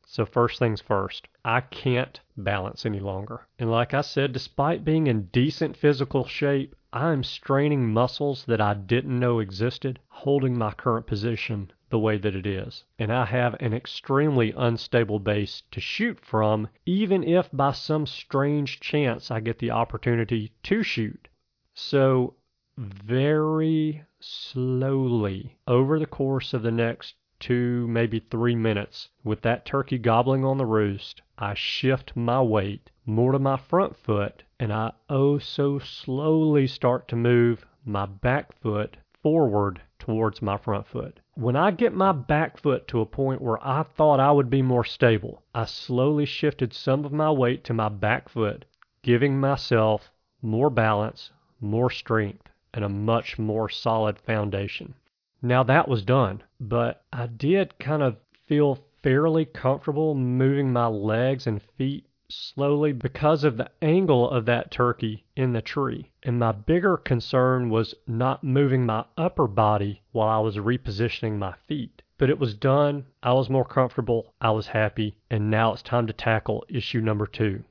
So, 0.09 0.25
first 0.25 0.57
things 0.57 0.79
first, 0.79 1.27
I 1.43 1.59
can't 1.59 2.21
balance 2.37 2.85
any 2.85 3.01
longer. 3.01 3.45
And 3.59 3.69
like 3.69 3.93
I 3.93 3.99
said, 3.99 4.31
despite 4.31 4.85
being 4.85 5.07
in 5.07 5.27
decent 5.33 5.75
physical 5.75 6.25
shape, 6.25 6.77
I'm 6.93 7.25
straining 7.25 7.91
muscles 7.91 8.45
that 8.45 8.61
I 8.61 8.73
didn't 8.73 9.19
know 9.19 9.39
existed, 9.39 9.99
holding 10.07 10.57
my 10.57 10.71
current 10.71 11.07
position 11.07 11.73
the 11.89 11.99
way 11.99 12.17
that 12.19 12.35
it 12.35 12.47
is. 12.47 12.85
And 12.97 13.11
I 13.11 13.25
have 13.25 13.57
an 13.59 13.73
extremely 13.73 14.53
unstable 14.53 15.19
base 15.19 15.63
to 15.71 15.81
shoot 15.81 16.23
from, 16.23 16.69
even 16.85 17.21
if 17.25 17.49
by 17.51 17.73
some 17.73 18.05
strange 18.05 18.79
chance 18.79 19.29
I 19.29 19.41
get 19.41 19.59
the 19.59 19.71
opportunity 19.71 20.53
to 20.63 20.83
shoot. 20.83 21.27
So, 21.73 22.35
very 22.77 24.05
slowly, 24.21 25.57
over 25.67 25.99
the 25.99 26.05
course 26.05 26.53
of 26.53 26.61
the 26.61 26.71
next 26.71 27.15
two, 27.39 27.87
maybe 27.87 28.19
three 28.19 28.55
minutes, 28.55 29.09
with 29.23 29.41
that 29.41 29.63
turkey 29.63 29.99
gobbling 29.99 30.43
on 30.43 30.57
the 30.57 30.65
roost, 30.65 31.21
I 31.37 31.53
shift 31.53 32.15
my 32.15 32.41
weight 32.41 32.89
more 33.05 33.31
to 33.31 33.39
my 33.39 33.57
front 33.57 33.95
foot, 33.95 34.43
and 34.59 34.73
I 34.73 34.91
oh 35.07 35.37
so 35.37 35.77
slowly 35.77 36.65
start 36.65 37.07
to 37.09 37.15
move 37.15 37.65
my 37.85 38.07
back 38.07 38.53
foot 38.59 38.97
forward 39.21 39.81
towards 39.99 40.41
my 40.41 40.57
front 40.57 40.87
foot. 40.87 41.19
When 41.35 41.55
I 41.55 41.71
get 41.71 41.93
my 41.93 42.11
back 42.11 42.57
foot 42.57 42.87
to 42.87 43.01
a 43.01 43.05
point 43.05 43.41
where 43.41 43.63
I 43.65 43.83
thought 43.83 44.19
I 44.19 44.31
would 44.31 44.49
be 44.49 44.61
more 44.61 44.83
stable, 44.83 45.43
I 45.53 45.65
slowly 45.65 46.25
shifted 46.25 46.73
some 46.73 47.05
of 47.05 47.13
my 47.13 47.29
weight 47.29 47.63
to 47.65 47.73
my 47.73 47.89
back 47.89 48.29
foot, 48.29 48.65
giving 49.03 49.39
myself 49.39 50.09
more 50.41 50.69
balance, 50.69 51.31
more 51.61 51.91
strength, 51.91 52.49
and 52.73 52.83
a 52.83 52.89
much 52.89 53.37
more 53.37 53.69
solid 53.69 54.17
foundation. 54.17 54.95
Now 55.41 55.61
that 55.63 55.87
was 55.87 56.03
done, 56.03 56.41
but 56.59 57.03
I 57.13 57.27
did 57.27 57.77
kind 57.77 58.01
of 58.01 58.17
feel 58.47 58.79
fairly 59.03 59.45
comfortable 59.45 60.15
moving 60.15 60.73
my 60.73 60.87
legs 60.87 61.45
and 61.45 61.61
feet 61.61 62.07
slowly 62.29 62.91
because 62.91 63.43
of 63.43 63.55
the 63.55 63.69
angle 63.81 64.29
of 64.29 64.45
that 64.45 64.71
turkey 64.71 65.25
in 65.35 65.53
the 65.53 65.61
tree. 65.61 66.09
And 66.23 66.39
my 66.39 66.51
bigger 66.51 66.97
concern 66.97 67.69
was 67.69 67.93
not 68.07 68.43
moving 68.43 68.85
my 68.85 69.05
upper 69.15 69.47
body 69.47 70.01
while 70.11 70.27
I 70.27 70.39
was 70.39 70.57
repositioning 70.57 71.37
my 71.37 71.53
feet. 71.67 72.01
But 72.17 72.29
it 72.31 72.39
was 72.39 72.55
done. 72.55 73.05
I 73.21 73.33
was 73.33 73.49
more 73.49 73.63
comfortable. 73.63 74.33
I 74.41 74.49
was 74.51 74.67
happy. 74.67 75.17
And 75.29 75.51
now 75.51 75.71
it's 75.71 75.83
time 75.83 76.07
to 76.07 76.13
tackle 76.13 76.65
issue 76.67 76.99
number 76.99 77.27
two. 77.27 77.63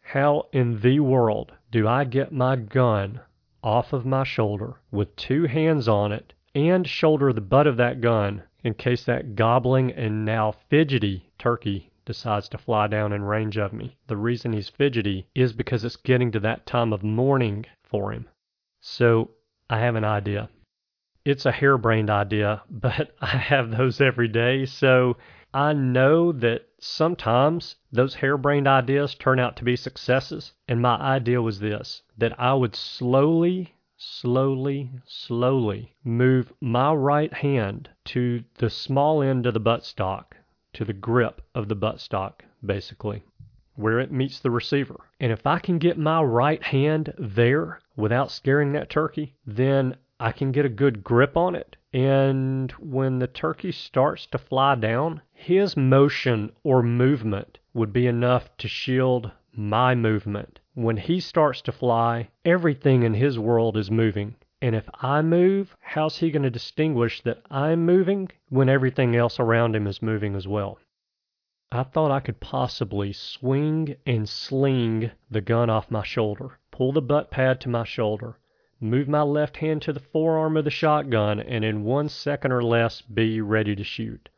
How 0.00 0.46
in 0.52 0.80
the 0.80 1.00
world 1.00 1.52
do 1.70 1.88
I 1.88 2.04
get 2.04 2.32
my 2.32 2.56
gun 2.56 3.20
off 3.62 3.92
of 3.92 4.06
my 4.06 4.24
shoulder 4.24 4.76
with 4.90 5.16
two 5.16 5.44
hands 5.44 5.88
on 5.88 6.12
it 6.12 6.32
and 6.54 6.86
shoulder 6.86 7.32
the 7.32 7.40
butt 7.40 7.66
of 7.66 7.76
that 7.76 8.00
gun 8.00 8.42
in 8.62 8.74
case 8.74 9.04
that 9.04 9.34
gobbling 9.36 9.92
and 9.92 10.24
now 10.24 10.52
fidgety 10.52 11.30
turkey 11.38 11.90
decides 12.04 12.48
to 12.48 12.58
fly 12.58 12.86
down 12.86 13.12
in 13.12 13.22
range 13.22 13.56
of 13.56 13.72
me. 13.72 13.96
The 14.08 14.16
reason 14.16 14.52
he's 14.52 14.68
fidgety 14.68 15.26
is 15.34 15.52
because 15.52 15.84
it's 15.84 15.96
getting 15.96 16.32
to 16.32 16.40
that 16.40 16.66
time 16.66 16.92
of 16.92 17.02
morning 17.02 17.66
for 17.84 18.12
him. 18.12 18.28
So 18.80 19.30
I 19.68 19.78
have 19.78 19.94
an 19.94 20.04
idea. 20.04 20.48
It's 21.24 21.46
a 21.46 21.52
harebrained 21.52 22.10
idea, 22.10 22.62
but 22.70 23.14
I 23.20 23.36
have 23.36 23.70
those 23.70 24.00
every 24.00 24.28
day. 24.28 24.66
So 24.66 25.16
I 25.52 25.72
know 25.72 26.32
that 26.32 26.66
sometimes 26.80 27.76
those 27.92 28.14
harebrained 28.14 28.66
ideas 28.66 29.14
turn 29.14 29.38
out 29.38 29.56
to 29.56 29.64
be 29.64 29.76
successes. 29.76 30.52
And 30.66 30.80
my 30.80 30.96
idea 30.96 31.42
was 31.42 31.60
this 31.60 32.02
that 32.18 32.38
I 32.40 32.54
would 32.54 32.74
slowly, 32.74 33.74
slowly, 34.02 34.90
slowly 35.04 35.94
move 36.02 36.50
my 36.58 36.90
right 36.90 37.34
hand 37.34 37.90
to 38.02 38.42
the 38.54 38.70
small 38.70 39.22
end 39.22 39.44
of 39.44 39.52
the 39.52 39.60
buttstock 39.60 40.32
to 40.72 40.86
the 40.86 40.94
grip 40.94 41.42
of 41.54 41.68
the 41.68 41.76
buttstock, 41.76 42.40
basically, 42.64 43.22
where 43.74 44.00
it 44.00 44.10
meets 44.10 44.40
the 44.40 44.50
receiver. 44.50 45.04
And 45.20 45.30
if 45.30 45.46
I 45.46 45.58
can 45.58 45.78
get 45.78 45.98
my 45.98 46.22
right 46.22 46.62
hand 46.62 47.12
there 47.18 47.80
without 47.94 48.30
scaring 48.30 48.72
that 48.72 48.88
turkey, 48.88 49.34
then 49.46 49.96
I 50.18 50.32
can 50.32 50.50
get 50.50 50.64
a 50.64 50.70
good 50.70 51.04
grip 51.04 51.36
on 51.36 51.54
it. 51.54 51.76
And 51.92 52.70
when 52.72 53.18
the 53.18 53.26
turkey 53.26 53.72
starts 53.72 54.24
to 54.26 54.38
fly 54.38 54.76
down, 54.76 55.20
his 55.34 55.76
motion 55.76 56.52
or 56.62 56.82
movement 56.82 57.58
would 57.74 57.92
be 57.92 58.06
enough 58.06 58.56
to 58.58 58.68
shield 58.68 59.30
my 59.52 59.94
movement. 59.94 60.59
When 60.74 60.96
he 60.96 61.20
starts 61.20 61.62
to 61.62 61.72
fly, 61.72 62.28
everything 62.44 63.02
in 63.02 63.14
his 63.14 63.38
world 63.38 63.76
is 63.76 63.90
moving. 63.90 64.36
And 64.62 64.74
if 64.74 64.88
I 64.94 65.22
move, 65.22 65.76
how's 65.80 66.18
he 66.18 66.30
going 66.30 66.42
to 66.42 66.50
distinguish 66.50 67.22
that 67.22 67.42
I'm 67.50 67.84
moving 67.84 68.30
when 68.48 68.68
everything 68.68 69.16
else 69.16 69.40
around 69.40 69.74
him 69.74 69.86
is 69.86 70.02
moving 70.02 70.34
as 70.34 70.46
well? 70.46 70.78
I 71.72 71.82
thought 71.82 72.10
I 72.10 72.20
could 72.20 72.40
possibly 72.40 73.12
swing 73.12 73.96
and 74.06 74.28
sling 74.28 75.10
the 75.30 75.40
gun 75.40 75.70
off 75.70 75.90
my 75.90 76.02
shoulder 76.02 76.58
pull 76.80 76.92
the 76.92 77.02
butt 77.02 77.30
pad 77.30 77.60
to 77.60 77.68
my 77.68 77.84
shoulder, 77.84 78.38
move 78.80 79.06
my 79.06 79.20
left 79.20 79.58
hand 79.58 79.82
to 79.82 79.92
the 79.92 80.00
forearm 80.00 80.56
of 80.56 80.64
the 80.64 80.70
shotgun, 80.70 81.38
and 81.38 81.62
in 81.62 81.84
one 81.84 82.08
second 82.08 82.50
or 82.50 82.64
less 82.64 83.02
be 83.02 83.38
ready 83.38 83.76
to 83.76 83.84
shoot. 83.84 84.30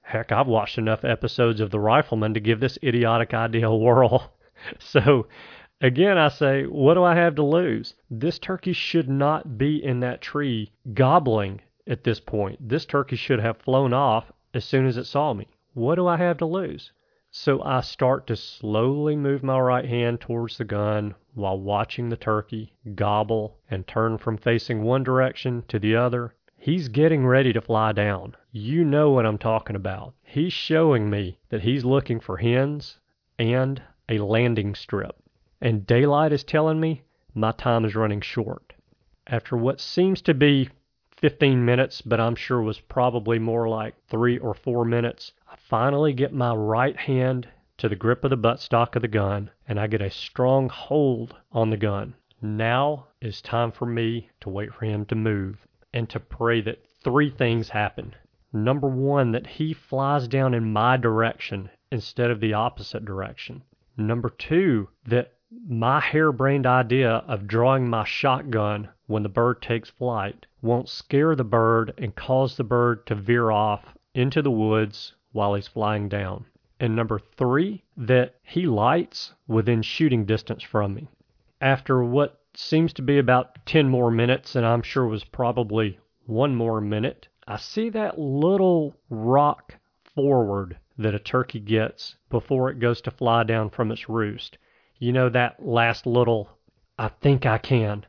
Heck, 0.00 0.32
I've 0.32 0.46
watched 0.46 0.78
enough 0.78 1.04
episodes 1.04 1.60
of 1.60 1.70
The 1.70 1.78
Rifleman 1.78 2.32
to 2.32 2.40
give 2.40 2.58
this 2.58 2.78
idiotic 2.82 3.34
idea 3.34 3.68
a 3.68 3.76
whirl. 3.76 4.32
so, 4.78 5.26
again, 5.84 6.16
I 6.16 6.28
say, 6.28 6.64
what 6.64 6.94
do 6.94 7.04
I 7.04 7.14
have 7.14 7.34
to 7.34 7.42
lose? 7.42 7.94
This 8.10 8.38
turkey 8.38 8.72
should 8.72 9.06
not 9.06 9.58
be 9.58 9.84
in 9.84 10.00
that 10.00 10.22
tree 10.22 10.72
gobbling 10.94 11.60
at 11.86 12.04
this 12.04 12.20
point. 12.20 12.66
This 12.66 12.86
turkey 12.86 13.16
should 13.16 13.38
have 13.40 13.58
flown 13.58 13.92
off 13.92 14.32
as 14.54 14.64
soon 14.64 14.86
as 14.86 14.96
it 14.96 15.04
saw 15.04 15.34
me. 15.34 15.46
What 15.74 15.96
do 15.96 16.06
I 16.06 16.16
have 16.16 16.38
to 16.38 16.46
lose? 16.46 16.92
So 17.30 17.62
I 17.62 17.82
start 17.82 18.26
to 18.28 18.36
slowly 18.36 19.14
move 19.14 19.42
my 19.42 19.60
right 19.60 19.84
hand 19.84 20.22
towards 20.22 20.56
the 20.56 20.64
gun 20.64 21.16
while 21.34 21.60
watching 21.60 22.08
the 22.08 22.16
turkey 22.16 22.72
gobble 22.94 23.58
and 23.70 23.86
turn 23.86 24.16
from 24.16 24.38
facing 24.38 24.82
one 24.82 25.02
direction 25.02 25.64
to 25.68 25.78
the 25.78 25.96
other. 25.96 26.32
He's 26.56 26.88
getting 26.88 27.26
ready 27.26 27.52
to 27.52 27.60
fly 27.60 27.92
down. 27.92 28.36
You 28.52 28.86
know 28.86 29.10
what 29.10 29.26
I'm 29.26 29.36
talking 29.36 29.76
about. 29.76 30.14
He's 30.22 30.54
showing 30.54 31.10
me 31.10 31.40
that 31.50 31.60
he's 31.60 31.84
looking 31.84 32.20
for 32.20 32.38
hens 32.38 33.00
and 33.38 33.82
a 34.08 34.16
landing 34.16 34.74
strip. 34.74 35.20
And 35.64 35.86
daylight 35.86 36.30
is 36.30 36.44
telling 36.44 36.78
me 36.78 37.04
my 37.32 37.50
time 37.52 37.86
is 37.86 37.94
running 37.94 38.20
short. 38.20 38.74
After 39.26 39.56
what 39.56 39.80
seems 39.80 40.20
to 40.20 40.34
be 40.34 40.68
15 41.16 41.64
minutes, 41.64 42.02
but 42.02 42.20
I'm 42.20 42.34
sure 42.34 42.60
was 42.60 42.80
probably 42.80 43.38
more 43.38 43.66
like 43.66 43.94
three 44.06 44.36
or 44.36 44.52
four 44.52 44.84
minutes, 44.84 45.32
I 45.48 45.56
finally 45.56 46.12
get 46.12 46.34
my 46.34 46.54
right 46.54 46.94
hand 46.94 47.48
to 47.78 47.88
the 47.88 47.96
grip 47.96 48.24
of 48.24 48.28
the 48.28 48.36
buttstock 48.36 48.94
of 48.94 49.00
the 49.00 49.08
gun 49.08 49.50
and 49.66 49.80
I 49.80 49.86
get 49.86 50.02
a 50.02 50.10
strong 50.10 50.68
hold 50.68 51.34
on 51.50 51.70
the 51.70 51.78
gun. 51.78 52.14
Now 52.42 53.06
is 53.22 53.40
time 53.40 53.72
for 53.72 53.86
me 53.86 54.28
to 54.42 54.50
wait 54.50 54.74
for 54.74 54.84
him 54.84 55.06
to 55.06 55.14
move 55.14 55.66
and 55.94 56.10
to 56.10 56.20
pray 56.20 56.60
that 56.60 56.84
three 57.02 57.30
things 57.30 57.70
happen. 57.70 58.14
Number 58.52 58.90
one, 58.90 59.32
that 59.32 59.46
he 59.46 59.72
flies 59.72 60.28
down 60.28 60.52
in 60.52 60.74
my 60.74 60.98
direction 60.98 61.70
instead 61.90 62.30
of 62.30 62.40
the 62.40 62.52
opposite 62.52 63.06
direction. 63.06 63.62
Number 63.96 64.28
two, 64.28 64.88
that 65.06 65.33
my 65.68 66.00
harebrained 66.00 66.66
idea 66.66 67.22
of 67.28 67.46
drawing 67.46 67.88
my 67.88 68.02
shotgun 68.02 68.88
when 69.06 69.22
the 69.22 69.28
bird 69.28 69.62
takes 69.62 69.88
flight 69.88 70.46
won't 70.60 70.88
scare 70.88 71.36
the 71.36 71.44
bird 71.44 71.94
and 71.96 72.16
cause 72.16 72.56
the 72.56 72.64
bird 72.64 73.06
to 73.06 73.14
veer 73.14 73.52
off 73.52 73.94
into 74.14 74.42
the 74.42 74.50
woods 74.50 75.14
while 75.30 75.54
he's 75.54 75.68
flying 75.68 76.08
down. 76.08 76.44
And 76.80 76.96
number 76.96 77.20
three, 77.20 77.84
that 77.96 78.34
he 78.42 78.66
lights 78.66 79.32
within 79.46 79.82
shooting 79.82 80.24
distance 80.24 80.64
from 80.64 80.94
me. 80.94 81.06
After 81.60 82.02
what 82.02 82.40
seems 82.54 82.92
to 82.94 83.02
be 83.02 83.18
about 83.18 83.64
10 83.64 83.88
more 83.88 84.10
minutes, 84.10 84.56
and 84.56 84.66
I'm 84.66 84.82
sure 84.82 85.06
was 85.06 85.22
probably 85.22 86.00
one 86.26 86.56
more 86.56 86.80
minute, 86.80 87.28
I 87.46 87.58
see 87.58 87.90
that 87.90 88.18
little 88.18 88.96
rock 89.08 89.76
forward 90.02 90.78
that 90.98 91.14
a 91.14 91.20
turkey 91.20 91.60
gets 91.60 92.16
before 92.28 92.70
it 92.70 92.80
goes 92.80 93.00
to 93.02 93.12
fly 93.12 93.44
down 93.44 93.70
from 93.70 93.92
its 93.92 94.08
roost. 94.08 94.58
You 95.00 95.12
know 95.12 95.28
that 95.28 95.66
last 95.66 96.06
little, 96.06 96.48
I 96.96 97.08
think 97.08 97.44
I 97.44 97.58
can, 97.58 98.06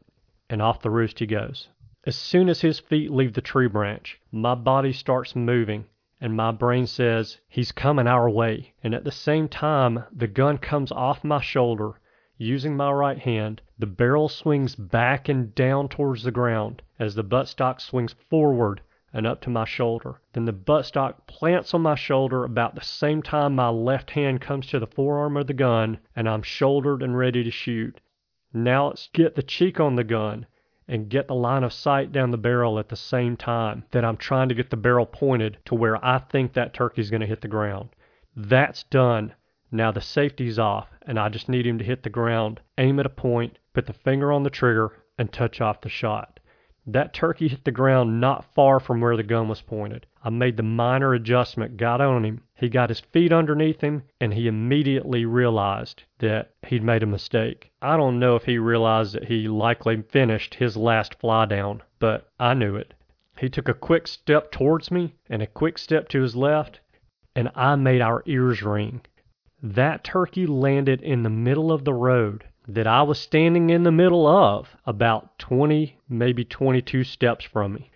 and 0.52 0.62
off 0.62 0.84
the 0.84 0.92
roost 0.92 1.18
he 1.18 1.26
goes. 1.26 1.68
As 2.06 2.16
soon 2.16 2.48
as 2.48 2.62
his 2.62 2.80
feet 2.80 3.10
leave 3.10 3.34
the 3.34 3.42
tree 3.42 3.68
branch, 3.68 4.22
my 4.32 4.54
body 4.54 4.94
starts 4.94 5.36
moving, 5.36 5.86
and 6.22 6.38
my 6.38 6.52
brain 6.52 6.86
says, 6.86 7.40
He's 7.48 7.72
coming 7.72 8.06
our 8.06 8.30
way. 8.30 8.76
And 8.84 8.94
at 8.94 9.04
the 9.04 9.12
same 9.12 9.48
time, 9.48 10.04
the 10.12 10.28
gun 10.28 10.60
comes 10.60 10.92
off 10.92 11.24
my 11.24 11.42
shoulder. 11.42 12.00
Using 12.38 12.78
my 12.78 12.92
right 12.92 13.18
hand, 13.18 13.64
the 13.80 13.88
barrel 13.88 14.30
swings 14.30 14.76
back 14.76 15.28
and 15.28 15.56
down 15.56 15.90
towards 15.90 16.22
the 16.22 16.32
ground 16.32 16.84
as 17.00 17.16
the 17.16 17.24
buttstock 17.24 17.82
swings 17.82 18.14
forward 18.30 18.82
and 19.16 19.26
up 19.26 19.40
to 19.40 19.50
my 19.50 19.64
shoulder. 19.64 20.20
Then 20.34 20.44
the 20.44 20.52
buttstock 20.52 21.26
plants 21.26 21.74
on 21.74 21.82
my 21.82 21.96
shoulder 21.96 22.44
about 22.44 22.76
the 22.76 22.82
same 22.82 23.24
time 23.24 23.56
my 23.56 23.70
left 23.70 24.12
hand 24.12 24.42
comes 24.42 24.68
to 24.68 24.78
the 24.78 24.86
forearm 24.86 25.38
of 25.38 25.48
the 25.48 25.54
gun, 25.54 26.00
and 26.18 26.28
I'm 26.28 26.42
shouldered 26.42 27.02
and 27.02 27.18
ready 27.18 27.42
to 27.42 27.50
shoot. 27.50 28.02
Now 28.54 28.88
let's 28.88 29.08
get 29.14 29.36
the 29.36 29.42
cheek 29.42 29.80
on 29.80 29.96
the 29.96 30.04
gun 30.04 30.48
and 30.86 31.08
get 31.08 31.30
the 31.30 31.34
line 31.34 31.64
of 31.64 31.72
sight 31.72 32.12
down 32.12 32.32
the 32.32 32.38
barrel 32.38 32.78
at 32.78 32.90
the 32.90 32.98
same 32.98 33.38
time 33.38 33.86
that 33.92 34.04
I'm 34.04 34.18
trying 34.18 34.50
to 34.50 34.56
get 34.56 34.70
the 34.70 34.76
barrel 34.76 35.06
pointed 35.06 35.60
to 35.66 35.76
where 35.76 36.04
I 36.06 36.20
think 36.20 36.52
that 36.52 36.74
turkey's 36.74 37.10
going 37.10 37.22
to 37.22 37.26
hit 37.26 37.40
the 37.40 37.48
ground. 37.48 37.92
That's 38.36 38.84
done. 38.84 39.34
Now 39.72 39.92
the 39.92 40.02
safety's 40.02 40.60
off, 40.60 40.90
and 41.04 41.18
I 41.18 41.30
just 41.30 41.48
need 41.48 41.66
him 41.66 41.78
to 41.78 41.86
hit 41.86 42.04
the 42.04 42.10
ground, 42.10 42.60
aim 42.78 43.00
at 43.00 43.06
a 43.06 43.10
point, 43.10 43.60
put 43.74 43.86
the 43.86 43.94
finger 43.94 44.34
on 44.34 44.44
the 44.44 44.50
trigger, 44.50 44.92
and 45.18 45.32
touch 45.32 45.62
off 45.62 45.80
the 45.80 45.88
shot. 45.88 46.42
That 46.88 47.14
turkey 47.14 47.48
hit 47.48 47.64
the 47.64 47.72
ground 47.72 48.22
not 48.22 48.54
far 48.54 48.80
from 48.80 49.02
where 49.02 49.18
the 49.18 49.24
gun 49.24 49.48
was 49.48 49.62
pointed. 49.64 50.06
I 50.24 50.30
made 50.30 50.56
the 50.56 50.62
minor 50.62 51.16
adjustment, 51.16 51.78
got 51.78 52.00
on 52.00 52.24
him. 52.24 52.42
He 52.54 52.70
got 52.70 52.90
his 52.90 53.00
feet 53.00 53.34
underneath 53.34 53.82
him, 53.82 54.04
and 54.22 54.32
he 54.32 54.48
immediately 54.48 55.26
realized 55.26 56.04
that 56.20 56.52
he'd 56.68 56.84
made 56.84 57.02
a 57.02 57.08
mistake. 57.08 57.72
I 57.82 57.98
don't 57.98 58.20
know 58.20 58.36
if 58.36 58.46
he 58.46 58.60
realized 58.60 59.16
that 59.16 59.24
he 59.24 59.48
likely 59.48 60.00
finished 60.04 60.54
his 60.54 60.78
last 60.78 61.16
fly 61.16 61.46
down, 61.46 61.82
but 61.98 62.30
I 62.40 62.54
knew 62.54 62.76
it. 62.76 62.94
He 63.40 63.50
took 63.50 63.68
a 63.68 63.74
quick 63.74 64.06
step 64.08 64.52
towards 64.52 64.92
me 64.92 65.16
and 65.28 65.42
a 65.42 65.48
quick 65.48 65.80
step 65.80 66.08
to 66.10 66.22
his 66.22 66.36
left, 66.36 66.82
and 67.36 67.50
I 67.56 67.76
made 67.78 68.02
our 68.02 68.22
ears 68.28 68.62
ring. 68.62 69.02
That 69.64 70.04
turkey 70.04 70.46
landed 70.46 71.02
in 71.02 71.24
the 71.24 71.32
middle 71.32 71.72
of 71.72 71.84
the 71.84 71.96
road 71.96 72.44
that 72.68 72.88
I 72.88 73.04
was 73.04 73.20
standing 73.20 73.70
in 73.70 73.84
the 73.84 73.92
middle 73.92 74.28
of, 74.28 74.76
about 74.86 75.38
20, 75.40 75.98
maybe 76.10 76.44
22 76.44 77.04
steps 77.04 77.46
from 77.46 77.74
me. 77.74 77.92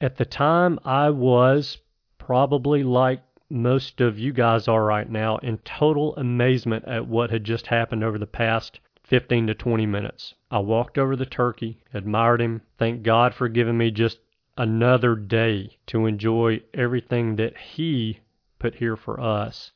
At 0.00 0.16
the 0.16 0.24
time, 0.24 0.78
I 0.84 1.10
was 1.10 1.78
probably 2.18 2.82
like 2.82 3.22
most 3.50 4.00
of 4.00 4.18
you 4.18 4.32
guys 4.32 4.68
are 4.68 4.84
right 4.84 5.08
now 5.08 5.38
in 5.38 5.58
total 5.58 6.14
amazement 6.16 6.84
at 6.86 7.08
what 7.08 7.30
had 7.30 7.44
just 7.44 7.66
happened 7.68 8.04
over 8.04 8.18
the 8.18 8.26
past 8.26 8.80
15 9.04 9.46
to 9.46 9.54
20 9.54 9.86
minutes. 9.86 10.34
I 10.50 10.58
walked 10.58 10.98
over 10.98 11.16
the 11.16 11.24
turkey, 11.24 11.82
admired 11.94 12.42
him, 12.42 12.60
thanked 12.76 13.04
God 13.04 13.34
for 13.34 13.48
giving 13.48 13.78
me 13.78 13.90
just 13.90 14.18
another 14.58 15.14
day 15.14 15.78
to 15.86 16.04
enjoy 16.04 16.60
everything 16.74 17.36
that 17.36 17.56
He 17.56 18.20
put 18.58 18.74
here 18.74 18.96
for 18.96 19.18
us. 19.18 19.72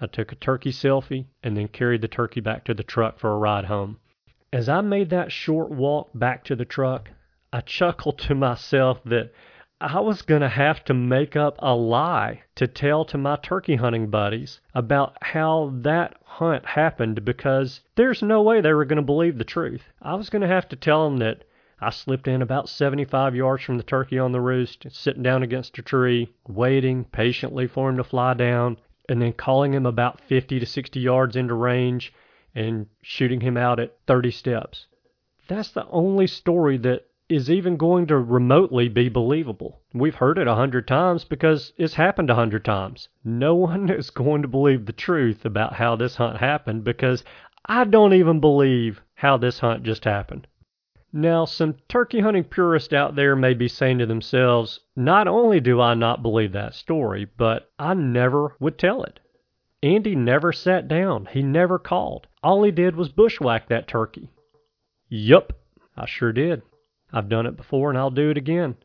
I 0.00 0.06
took 0.06 0.30
a 0.30 0.36
turkey 0.36 0.72
selfie 0.72 1.26
and 1.42 1.56
then 1.56 1.68
carried 1.68 2.02
the 2.02 2.08
turkey 2.08 2.40
back 2.40 2.64
to 2.64 2.74
the 2.74 2.82
truck 2.82 3.18
for 3.18 3.32
a 3.32 3.38
ride 3.38 3.64
home. 3.64 3.98
As 4.52 4.68
I 4.68 4.80
made 4.80 5.10
that 5.10 5.32
short 5.32 5.70
walk 5.70 6.10
back 6.14 6.44
to 6.44 6.54
the 6.54 6.64
truck, 6.64 7.10
I 7.52 7.60
chuckled 7.62 8.18
to 8.18 8.34
myself 8.34 9.02
that 9.04 9.32
I 9.80 10.00
was 10.00 10.22
going 10.22 10.42
to 10.42 10.48
have 10.48 10.84
to 10.84 10.94
make 10.94 11.36
up 11.36 11.56
a 11.58 11.74
lie 11.74 12.42
to 12.54 12.66
tell 12.66 13.04
to 13.06 13.18
my 13.18 13.36
turkey 13.36 13.76
hunting 13.76 14.08
buddies 14.08 14.60
about 14.74 15.16
how 15.22 15.72
that 15.82 16.16
hunt 16.24 16.64
happened 16.64 17.24
because 17.24 17.80
there's 17.94 18.22
no 18.22 18.42
way 18.42 18.60
they 18.60 18.72
were 18.72 18.84
going 18.84 18.96
to 18.96 19.02
believe 19.02 19.38
the 19.38 19.44
truth. 19.44 19.82
I 20.00 20.14
was 20.14 20.30
going 20.30 20.42
to 20.42 20.48
have 20.48 20.68
to 20.70 20.76
tell 20.76 21.04
them 21.04 21.18
that 21.18 21.44
I 21.78 21.90
slipped 21.90 22.26
in 22.26 22.40
about 22.40 22.70
75 22.70 23.36
yards 23.36 23.62
from 23.62 23.76
the 23.76 23.82
turkey 23.82 24.18
on 24.18 24.32
the 24.32 24.40
roost, 24.40 24.86
sitting 24.90 25.22
down 25.22 25.42
against 25.42 25.78
a 25.78 25.82
tree, 25.82 26.30
waiting 26.48 27.04
patiently 27.04 27.66
for 27.66 27.90
him 27.90 27.98
to 27.98 28.04
fly 28.04 28.32
down, 28.32 28.78
and 29.08 29.20
then 29.20 29.32
calling 29.32 29.72
him 29.72 29.86
about 29.86 30.20
50 30.20 30.58
to 30.60 30.66
60 30.66 31.00
yards 31.00 31.36
into 31.36 31.54
range 31.54 32.12
and 32.54 32.86
shooting 33.02 33.40
him 33.40 33.56
out 33.56 33.78
at 33.78 33.96
30 34.06 34.30
steps. 34.30 34.86
That's 35.48 35.70
the 35.70 35.86
only 35.88 36.26
story 36.26 36.76
that 36.78 37.06
is 37.28 37.50
even 37.50 37.76
going 37.76 38.06
to 38.06 38.16
remotely 38.16 38.88
be 38.88 39.08
believable. 39.08 39.80
We've 39.92 40.14
heard 40.14 40.38
it 40.38 40.46
a 40.46 40.54
hundred 40.54 40.86
times 40.86 41.24
because 41.24 41.72
it's 41.76 41.94
happened 41.94 42.30
a 42.30 42.34
hundred 42.34 42.64
times. 42.64 43.08
No 43.24 43.54
one 43.54 43.90
is 43.90 44.10
going 44.10 44.42
to 44.42 44.48
believe 44.48 44.86
the 44.86 44.92
truth 44.92 45.44
about 45.44 45.72
how 45.74 45.96
this 45.96 46.16
hunt 46.16 46.38
happened 46.38 46.84
because 46.84 47.24
I 47.66 47.84
don't 47.84 48.12
even 48.12 48.40
believe 48.40 49.00
how 49.14 49.36
this 49.36 49.58
hunt 49.58 49.82
just 49.82 50.04
happened. 50.04 50.46
Now, 51.18 51.46
some 51.46 51.76
turkey 51.88 52.20
hunting 52.20 52.44
purists 52.44 52.92
out 52.92 53.16
there 53.16 53.34
may 53.34 53.54
be 53.54 53.68
saying 53.68 54.00
to 54.00 54.06
themselves, 54.06 54.80
not 54.94 55.26
only 55.26 55.60
do 55.60 55.80
I 55.80 55.94
not 55.94 56.20
believe 56.20 56.52
that 56.52 56.74
story, 56.74 57.26
but 57.38 57.70
I 57.78 57.94
never 57.94 58.54
would 58.60 58.76
tell 58.76 59.02
it. 59.02 59.18
Andy 59.82 60.14
never 60.14 60.52
sat 60.52 60.88
down. 60.88 61.24
He 61.24 61.40
never 61.40 61.78
called. 61.78 62.26
All 62.42 62.62
he 62.64 62.70
did 62.70 62.96
was 62.96 63.08
bushwhack 63.08 63.66
that 63.68 63.88
turkey. 63.88 64.28
Yup, 65.08 65.54
I 65.96 66.04
sure 66.04 66.34
did. 66.34 66.60
I've 67.14 67.30
done 67.30 67.46
it 67.46 67.56
before 67.56 67.88
and 67.88 67.98
I'll 67.98 68.10
do 68.10 68.28
it 68.28 68.36
again. 68.36 68.76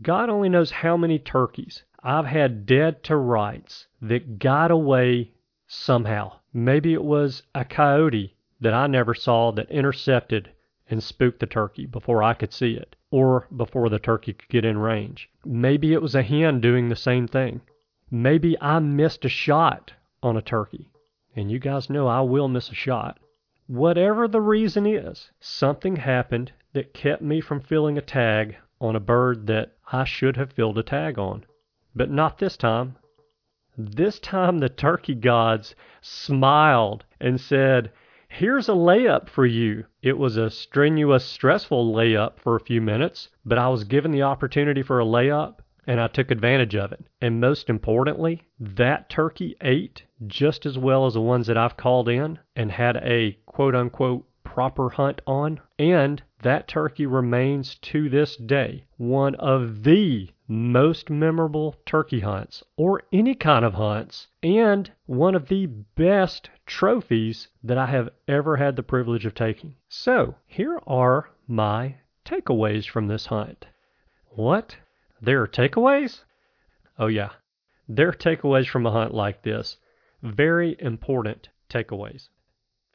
God 0.00 0.30
only 0.30 0.48
knows 0.48 0.70
how 0.70 0.96
many 0.96 1.18
turkeys 1.18 1.82
I've 2.00 2.26
had 2.26 2.64
dead 2.64 3.02
to 3.04 3.16
rights 3.16 3.88
that 4.00 4.38
got 4.38 4.70
away 4.70 5.32
somehow. 5.66 6.34
Maybe 6.54 6.92
it 6.92 7.02
was 7.02 7.42
a 7.56 7.64
coyote 7.64 8.36
that 8.60 8.72
I 8.72 8.86
never 8.86 9.14
saw 9.14 9.50
that 9.50 9.68
intercepted 9.68 10.52
and 10.92 11.02
spooked 11.02 11.40
the 11.40 11.46
turkey 11.46 11.86
before 11.86 12.22
I 12.22 12.34
could 12.34 12.52
see 12.52 12.74
it, 12.74 12.94
or 13.10 13.48
before 13.56 13.88
the 13.88 13.98
turkey 13.98 14.34
could 14.34 14.50
get 14.50 14.64
in 14.64 14.76
range. 14.76 15.30
Maybe 15.42 15.94
it 15.94 16.02
was 16.02 16.14
a 16.14 16.22
hen 16.22 16.60
doing 16.60 16.90
the 16.90 16.96
same 16.96 17.26
thing. 17.26 17.62
Maybe 18.10 18.60
I 18.60 18.78
missed 18.78 19.24
a 19.24 19.30
shot 19.30 19.94
on 20.22 20.36
a 20.36 20.42
turkey. 20.42 20.90
And 21.34 21.50
you 21.50 21.58
guys 21.58 21.88
know 21.88 22.08
I 22.08 22.20
will 22.20 22.46
miss 22.46 22.70
a 22.70 22.74
shot. 22.74 23.18
whatever 23.66 24.28
the 24.28 24.40
reason 24.40 24.86
is, 24.86 25.30
something 25.40 25.96
happened 25.96 26.52
that 26.74 26.92
kept 26.92 27.22
me 27.22 27.40
from 27.40 27.58
filling 27.58 27.96
a 27.96 28.02
tag 28.02 28.56
on 28.80 28.94
a 28.94 29.00
bird 29.00 29.46
that 29.46 29.72
I 29.90 30.04
should 30.04 30.36
have 30.36 30.52
filled 30.52 30.76
a 30.76 30.82
tag 30.82 31.18
on. 31.18 31.46
But 31.94 32.10
not 32.10 32.36
this 32.36 32.58
time. 32.58 32.96
This 33.78 34.18
time 34.18 34.58
the 34.58 34.68
turkey 34.68 35.14
gods 35.14 35.74
smiled 36.02 37.06
and 37.18 37.40
said, 37.40 37.90
Here's 38.34 38.70
a 38.70 38.72
layup 38.72 39.28
for 39.28 39.44
you. 39.44 39.84
It 40.00 40.16
was 40.16 40.38
a 40.38 40.48
strenuous, 40.48 41.22
stressful 41.22 41.92
layup 41.92 42.38
for 42.38 42.56
a 42.56 42.64
few 42.64 42.80
minutes, 42.80 43.28
but 43.44 43.58
I 43.58 43.68
was 43.68 43.84
given 43.84 44.10
the 44.10 44.22
opportunity 44.22 44.82
for 44.82 44.98
a 44.98 45.04
layup 45.04 45.58
and 45.86 46.00
I 46.00 46.06
took 46.06 46.30
advantage 46.30 46.74
of 46.74 46.92
it. 46.92 47.04
And 47.20 47.42
most 47.42 47.68
importantly, 47.68 48.40
that 48.58 49.10
turkey 49.10 49.54
ate 49.60 50.04
just 50.26 50.64
as 50.64 50.78
well 50.78 51.04
as 51.04 51.12
the 51.12 51.20
ones 51.20 51.46
that 51.48 51.58
I've 51.58 51.76
called 51.76 52.08
in 52.08 52.38
and 52.56 52.72
had 52.72 52.96
a 52.96 53.36
quote 53.44 53.74
unquote 53.74 54.26
proper 54.44 54.88
hunt 54.88 55.20
on. 55.26 55.60
And 55.78 56.22
that 56.40 56.68
turkey 56.68 57.04
remains 57.04 57.74
to 57.82 58.08
this 58.08 58.36
day 58.36 58.84
one 58.96 59.34
of 59.34 59.82
the 59.82 60.30
most 60.48 61.08
memorable 61.08 61.76
turkey 61.86 62.20
hunts 62.20 62.62
or 62.76 63.02
any 63.12 63.34
kind 63.34 63.64
of 63.64 63.74
hunts 63.74 64.28
and 64.42 64.90
one 65.06 65.34
of 65.34 65.48
the 65.48 65.66
best 65.66 66.50
trophies 66.66 67.48
that 67.62 67.78
I 67.78 67.86
have 67.86 68.10
ever 68.26 68.56
had 68.56 68.76
the 68.76 68.82
privilege 68.82 69.24
of 69.24 69.34
taking. 69.34 69.76
So, 69.88 70.34
here 70.46 70.80
are 70.86 71.30
my 71.46 71.96
takeaways 72.24 72.88
from 72.88 73.06
this 73.06 73.26
hunt. 73.26 73.66
What? 74.30 74.76
There 75.20 75.42
are 75.42 75.48
takeaways? 75.48 76.24
Oh, 76.98 77.06
yeah. 77.06 77.30
There 77.88 78.08
are 78.08 78.12
takeaways 78.12 78.68
from 78.68 78.86
a 78.86 78.90
hunt 78.90 79.14
like 79.14 79.42
this. 79.42 79.76
Very 80.22 80.76
important 80.80 81.48
takeaways. 81.68 82.28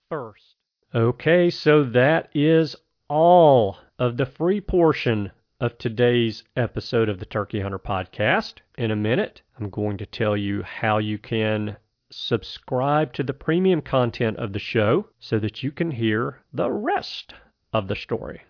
First, 0.09 0.55
okay, 0.93 1.49
so 1.49 1.83
that 1.83 2.29
is 2.33 2.75
all 3.09 3.77
of 3.99 4.17
the 4.17 4.25
free 4.25 4.61
portion 4.61 5.31
of 5.59 5.75
today's 5.79 6.43
episode 6.55 7.09
of 7.09 7.17
the 7.17 7.25
Turkey 7.25 7.59
Hunter 7.61 7.79
podcast. 7.79 8.55
In 8.77 8.91
a 8.91 8.95
minute, 8.95 9.41
I'm 9.59 9.71
going 9.71 9.97
to 9.97 10.05
tell 10.05 10.37
you 10.37 10.61
how 10.61 10.99
you 10.99 11.17
can 11.17 11.77
subscribe 12.11 13.11
to 13.13 13.23
the 13.23 13.33
premium 13.33 13.81
content 13.81 14.37
of 14.37 14.53
the 14.53 14.59
show 14.59 15.09
so 15.19 15.39
that 15.39 15.63
you 15.63 15.71
can 15.71 15.89
hear 15.89 16.41
the 16.53 16.69
rest 16.69 17.33
of 17.73 17.87
the 17.87 17.95
story. 17.95 18.41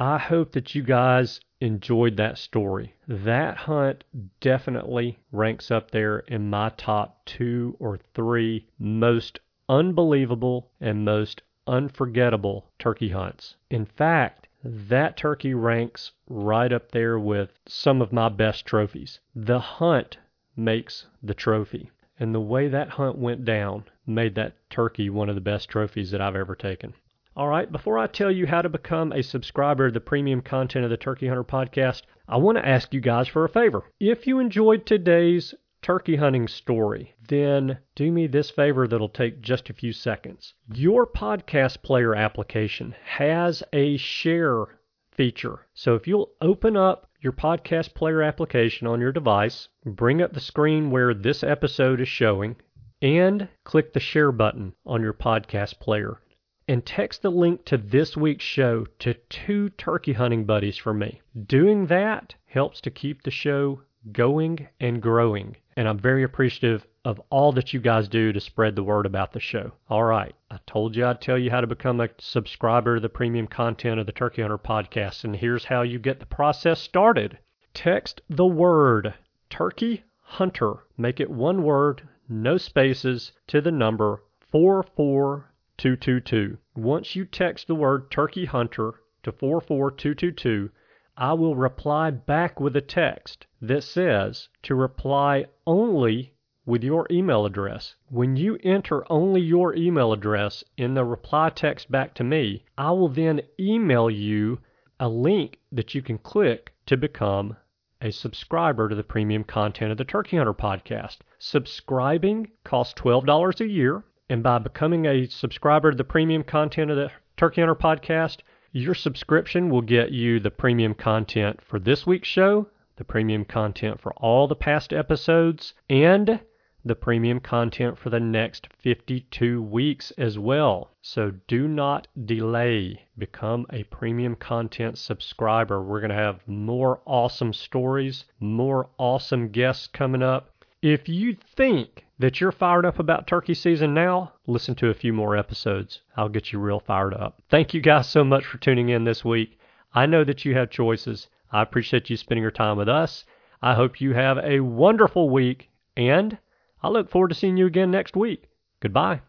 I 0.00 0.18
hope 0.18 0.50
that 0.52 0.74
you 0.74 0.82
guys 0.82 1.40
enjoyed 1.60 2.16
that 2.16 2.36
story. 2.36 2.94
That 3.06 3.56
hunt 3.56 4.02
definitely 4.40 5.20
ranks 5.30 5.70
up 5.70 5.92
there 5.92 6.18
in 6.18 6.50
my 6.50 6.70
top 6.70 7.24
two 7.26 7.76
or 7.78 8.00
three 8.12 8.66
most 8.76 9.38
unbelievable 9.68 10.68
and 10.80 11.04
most 11.04 11.42
unforgettable 11.68 12.66
turkey 12.80 13.10
hunts. 13.10 13.54
In 13.70 13.86
fact, 13.86 14.45
that 14.64 15.16
turkey 15.16 15.54
ranks 15.54 16.12
right 16.28 16.72
up 16.72 16.90
there 16.90 17.18
with 17.18 17.58
some 17.66 18.00
of 18.00 18.12
my 18.12 18.28
best 18.28 18.64
trophies. 18.64 19.20
The 19.34 19.58
hunt 19.58 20.18
makes 20.56 21.06
the 21.22 21.34
trophy. 21.34 21.90
And 22.18 22.34
the 22.34 22.40
way 22.40 22.68
that 22.68 22.88
hunt 22.88 23.18
went 23.18 23.44
down 23.44 23.84
made 24.06 24.34
that 24.36 24.54
turkey 24.70 25.10
one 25.10 25.28
of 25.28 25.34
the 25.34 25.40
best 25.40 25.68
trophies 25.68 26.10
that 26.10 26.20
I've 26.22 26.36
ever 26.36 26.54
taken. 26.54 26.94
All 27.36 27.48
right, 27.48 27.70
before 27.70 27.98
I 27.98 28.06
tell 28.06 28.30
you 28.30 28.46
how 28.46 28.62
to 28.62 28.70
become 28.70 29.12
a 29.12 29.22
subscriber 29.22 29.88
to 29.88 29.92
the 29.92 30.00
premium 30.00 30.40
content 30.40 30.84
of 30.84 30.90
the 30.90 30.96
Turkey 30.96 31.28
Hunter 31.28 31.44
podcast, 31.44 32.00
I 32.26 32.38
want 32.38 32.56
to 32.56 32.66
ask 32.66 32.94
you 32.94 33.00
guys 33.02 33.28
for 33.28 33.44
a 33.44 33.48
favor. 33.50 33.84
If 34.00 34.26
you 34.26 34.38
enjoyed 34.38 34.86
today's 34.86 35.54
turkey 35.86 36.16
hunting 36.16 36.48
story, 36.48 37.14
then 37.28 37.78
do 37.94 38.10
me 38.10 38.26
this 38.26 38.50
favor 38.50 38.88
that'll 38.88 39.08
take 39.08 39.40
just 39.40 39.70
a 39.70 39.72
few 39.72 39.92
seconds. 39.92 40.52
Your 40.74 41.06
podcast 41.06 41.80
player 41.80 42.12
application 42.12 42.92
has 43.04 43.62
a 43.72 43.96
share 43.96 44.64
feature. 45.12 45.60
So 45.74 45.94
if 45.94 46.08
you'll 46.08 46.32
open 46.40 46.76
up 46.76 47.08
your 47.20 47.32
podcast 47.32 47.94
player 47.94 48.20
application 48.20 48.88
on 48.88 49.00
your 49.00 49.12
device, 49.12 49.68
bring 49.84 50.20
up 50.20 50.32
the 50.32 50.40
screen 50.40 50.90
where 50.90 51.14
this 51.14 51.44
episode 51.44 52.00
is 52.00 52.08
showing, 52.08 52.56
and 53.00 53.48
click 53.62 53.92
the 53.92 54.00
share 54.00 54.32
button 54.32 54.74
on 54.84 55.02
your 55.02 55.14
podcast 55.14 55.78
player 55.78 56.20
and 56.66 56.84
text 56.84 57.22
the 57.22 57.30
link 57.30 57.64
to 57.64 57.78
this 57.78 58.16
week's 58.16 58.44
show 58.44 58.86
to 58.98 59.14
two 59.28 59.70
turkey 59.70 60.14
hunting 60.14 60.44
buddies 60.44 60.76
for 60.76 60.92
me. 60.92 61.20
Doing 61.46 61.86
that 61.86 62.34
helps 62.46 62.80
to 62.80 62.90
keep 62.90 63.22
the 63.22 63.30
show 63.30 63.82
going 64.12 64.68
and 64.78 65.02
growing, 65.02 65.56
and 65.76 65.88
I'm 65.88 65.98
very 65.98 66.22
appreciative 66.22 66.86
of 67.04 67.20
all 67.30 67.52
that 67.52 67.72
you 67.72 67.80
guys 67.80 68.08
do 68.08 68.32
to 68.32 68.40
spread 68.40 68.76
the 68.76 68.82
word 68.82 69.06
about 69.06 69.32
the 69.32 69.40
show. 69.40 69.72
All 69.88 70.04
right, 70.04 70.34
I 70.50 70.58
told 70.66 70.96
you 70.96 71.06
I'd 71.06 71.20
tell 71.20 71.38
you 71.38 71.50
how 71.50 71.60
to 71.60 71.66
become 71.66 72.00
a 72.00 72.08
subscriber 72.18 72.96
to 72.96 73.00
the 73.00 73.08
premium 73.08 73.46
content 73.46 74.00
of 74.00 74.06
the 74.06 74.12
Turkey 74.12 74.42
Hunter 74.42 74.58
podcast, 74.58 75.24
and 75.24 75.36
here's 75.36 75.64
how 75.64 75.82
you 75.82 75.98
get 75.98 76.20
the 76.20 76.26
process 76.26 76.80
started. 76.80 77.38
Text 77.74 78.20
the 78.28 78.46
word 78.46 79.14
Turkey 79.50 80.04
Hunter, 80.22 80.84
make 80.96 81.20
it 81.20 81.30
one 81.30 81.62
word, 81.62 82.08
no 82.28 82.58
spaces, 82.58 83.30
to 83.46 83.60
the 83.60 83.70
number 83.70 84.22
44222. 84.50 86.58
Once 86.74 87.14
you 87.14 87.24
text 87.24 87.68
the 87.68 87.74
word 87.74 88.10
Turkey 88.10 88.46
Hunter 88.46 88.94
to 89.22 89.30
44222, 89.30 90.70
I 91.18 91.32
will 91.32 91.56
reply 91.56 92.10
back 92.10 92.60
with 92.60 92.76
a 92.76 92.82
text 92.82 93.46
that 93.62 93.82
says 93.82 94.48
to 94.64 94.74
reply 94.74 95.46
only 95.66 96.34
with 96.66 96.84
your 96.84 97.06
email 97.10 97.46
address. 97.46 97.94
When 98.08 98.36
you 98.36 98.58
enter 98.62 99.10
only 99.10 99.40
your 99.40 99.74
email 99.74 100.12
address 100.12 100.62
in 100.76 100.92
the 100.92 101.04
reply 101.04 101.50
text 101.50 101.90
back 101.90 102.12
to 102.14 102.24
me, 102.24 102.64
I 102.76 102.90
will 102.90 103.08
then 103.08 103.40
email 103.58 104.10
you 104.10 104.58
a 105.00 105.08
link 105.08 105.58
that 105.72 105.94
you 105.94 106.02
can 106.02 106.18
click 106.18 106.74
to 106.86 106.96
become 106.96 107.56
a 108.02 108.10
subscriber 108.10 108.88
to 108.88 108.94
the 108.94 109.02
premium 109.02 109.42
content 109.42 109.92
of 109.92 109.96
the 109.96 110.04
Turkey 110.04 110.36
Hunter 110.36 110.52
podcast. 110.52 111.18
Subscribing 111.38 112.50
costs 112.62 113.00
$12 113.00 113.60
a 113.60 113.66
year. 113.66 114.04
And 114.28 114.42
by 114.42 114.58
becoming 114.58 115.06
a 115.06 115.26
subscriber 115.28 115.92
to 115.92 115.96
the 115.96 116.04
premium 116.04 116.42
content 116.42 116.90
of 116.90 116.96
the 116.98 117.10
Turkey 117.36 117.62
Hunter 117.62 117.74
podcast, 117.74 118.40
your 118.72 118.94
subscription 118.94 119.70
will 119.70 119.82
get 119.82 120.12
you 120.12 120.40
the 120.40 120.50
premium 120.50 120.94
content 120.94 121.60
for 121.62 121.78
this 121.78 122.06
week's 122.06 122.28
show, 122.28 122.68
the 122.96 123.04
premium 123.04 123.44
content 123.44 124.00
for 124.00 124.12
all 124.14 124.48
the 124.48 124.56
past 124.56 124.92
episodes, 124.92 125.74
and 125.88 126.40
the 126.86 126.94
premium 126.94 127.40
content 127.40 127.98
for 127.98 128.10
the 128.10 128.20
next 128.20 128.68
52 128.78 129.60
weeks 129.60 130.12
as 130.12 130.38
well. 130.38 130.92
So 131.02 131.32
do 131.48 131.66
not 131.66 132.06
delay. 132.26 133.06
Become 133.18 133.66
a 133.72 133.82
premium 133.84 134.36
content 134.36 134.96
subscriber. 134.96 135.82
We're 135.82 136.00
going 136.00 136.10
to 136.10 136.16
have 136.16 136.46
more 136.46 137.00
awesome 137.04 137.52
stories, 137.52 138.24
more 138.38 138.88
awesome 138.98 139.48
guests 139.48 139.88
coming 139.88 140.22
up. 140.22 140.50
If 140.88 141.08
you 141.08 141.36
think 141.56 142.06
that 142.20 142.40
you're 142.40 142.52
fired 142.52 142.86
up 142.86 143.00
about 143.00 143.26
turkey 143.26 143.54
season 143.54 143.92
now, 143.92 144.34
listen 144.46 144.76
to 144.76 144.88
a 144.88 144.94
few 144.94 145.12
more 145.12 145.36
episodes. 145.36 146.00
I'll 146.16 146.28
get 146.28 146.52
you 146.52 146.60
real 146.60 146.78
fired 146.78 147.12
up. 147.12 147.42
Thank 147.50 147.74
you 147.74 147.80
guys 147.80 148.08
so 148.08 148.22
much 148.22 148.44
for 148.44 148.58
tuning 148.58 148.90
in 148.90 149.02
this 149.02 149.24
week. 149.24 149.58
I 149.92 150.06
know 150.06 150.22
that 150.22 150.44
you 150.44 150.54
have 150.54 150.70
choices. 150.70 151.26
I 151.50 151.62
appreciate 151.62 152.08
you 152.08 152.16
spending 152.16 152.42
your 152.42 152.52
time 152.52 152.76
with 152.76 152.88
us. 152.88 153.24
I 153.60 153.74
hope 153.74 154.00
you 154.00 154.14
have 154.14 154.38
a 154.38 154.60
wonderful 154.60 155.28
week, 155.28 155.70
and 155.96 156.38
I 156.84 156.88
look 156.88 157.10
forward 157.10 157.30
to 157.30 157.34
seeing 157.34 157.56
you 157.56 157.66
again 157.66 157.90
next 157.90 158.14
week. 158.14 158.44
Goodbye. 158.78 159.22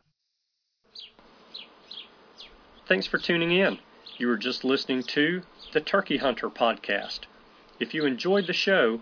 Thanks 2.88 3.08
for 3.08 3.18
tuning 3.18 3.52
in. 3.52 3.80
You 4.20 4.28
were 4.28 4.38
just 4.38 4.64
listening 4.64 5.02
to 5.06 5.42
the 5.74 5.82
Turkey 5.82 6.18
Hunter 6.18 6.52
podcast. 6.52 7.22
If 7.80 7.96
you 7.96 8.06
enjoyed 8.06 8.46
the 8.46 8.54
show, 8.54 9.02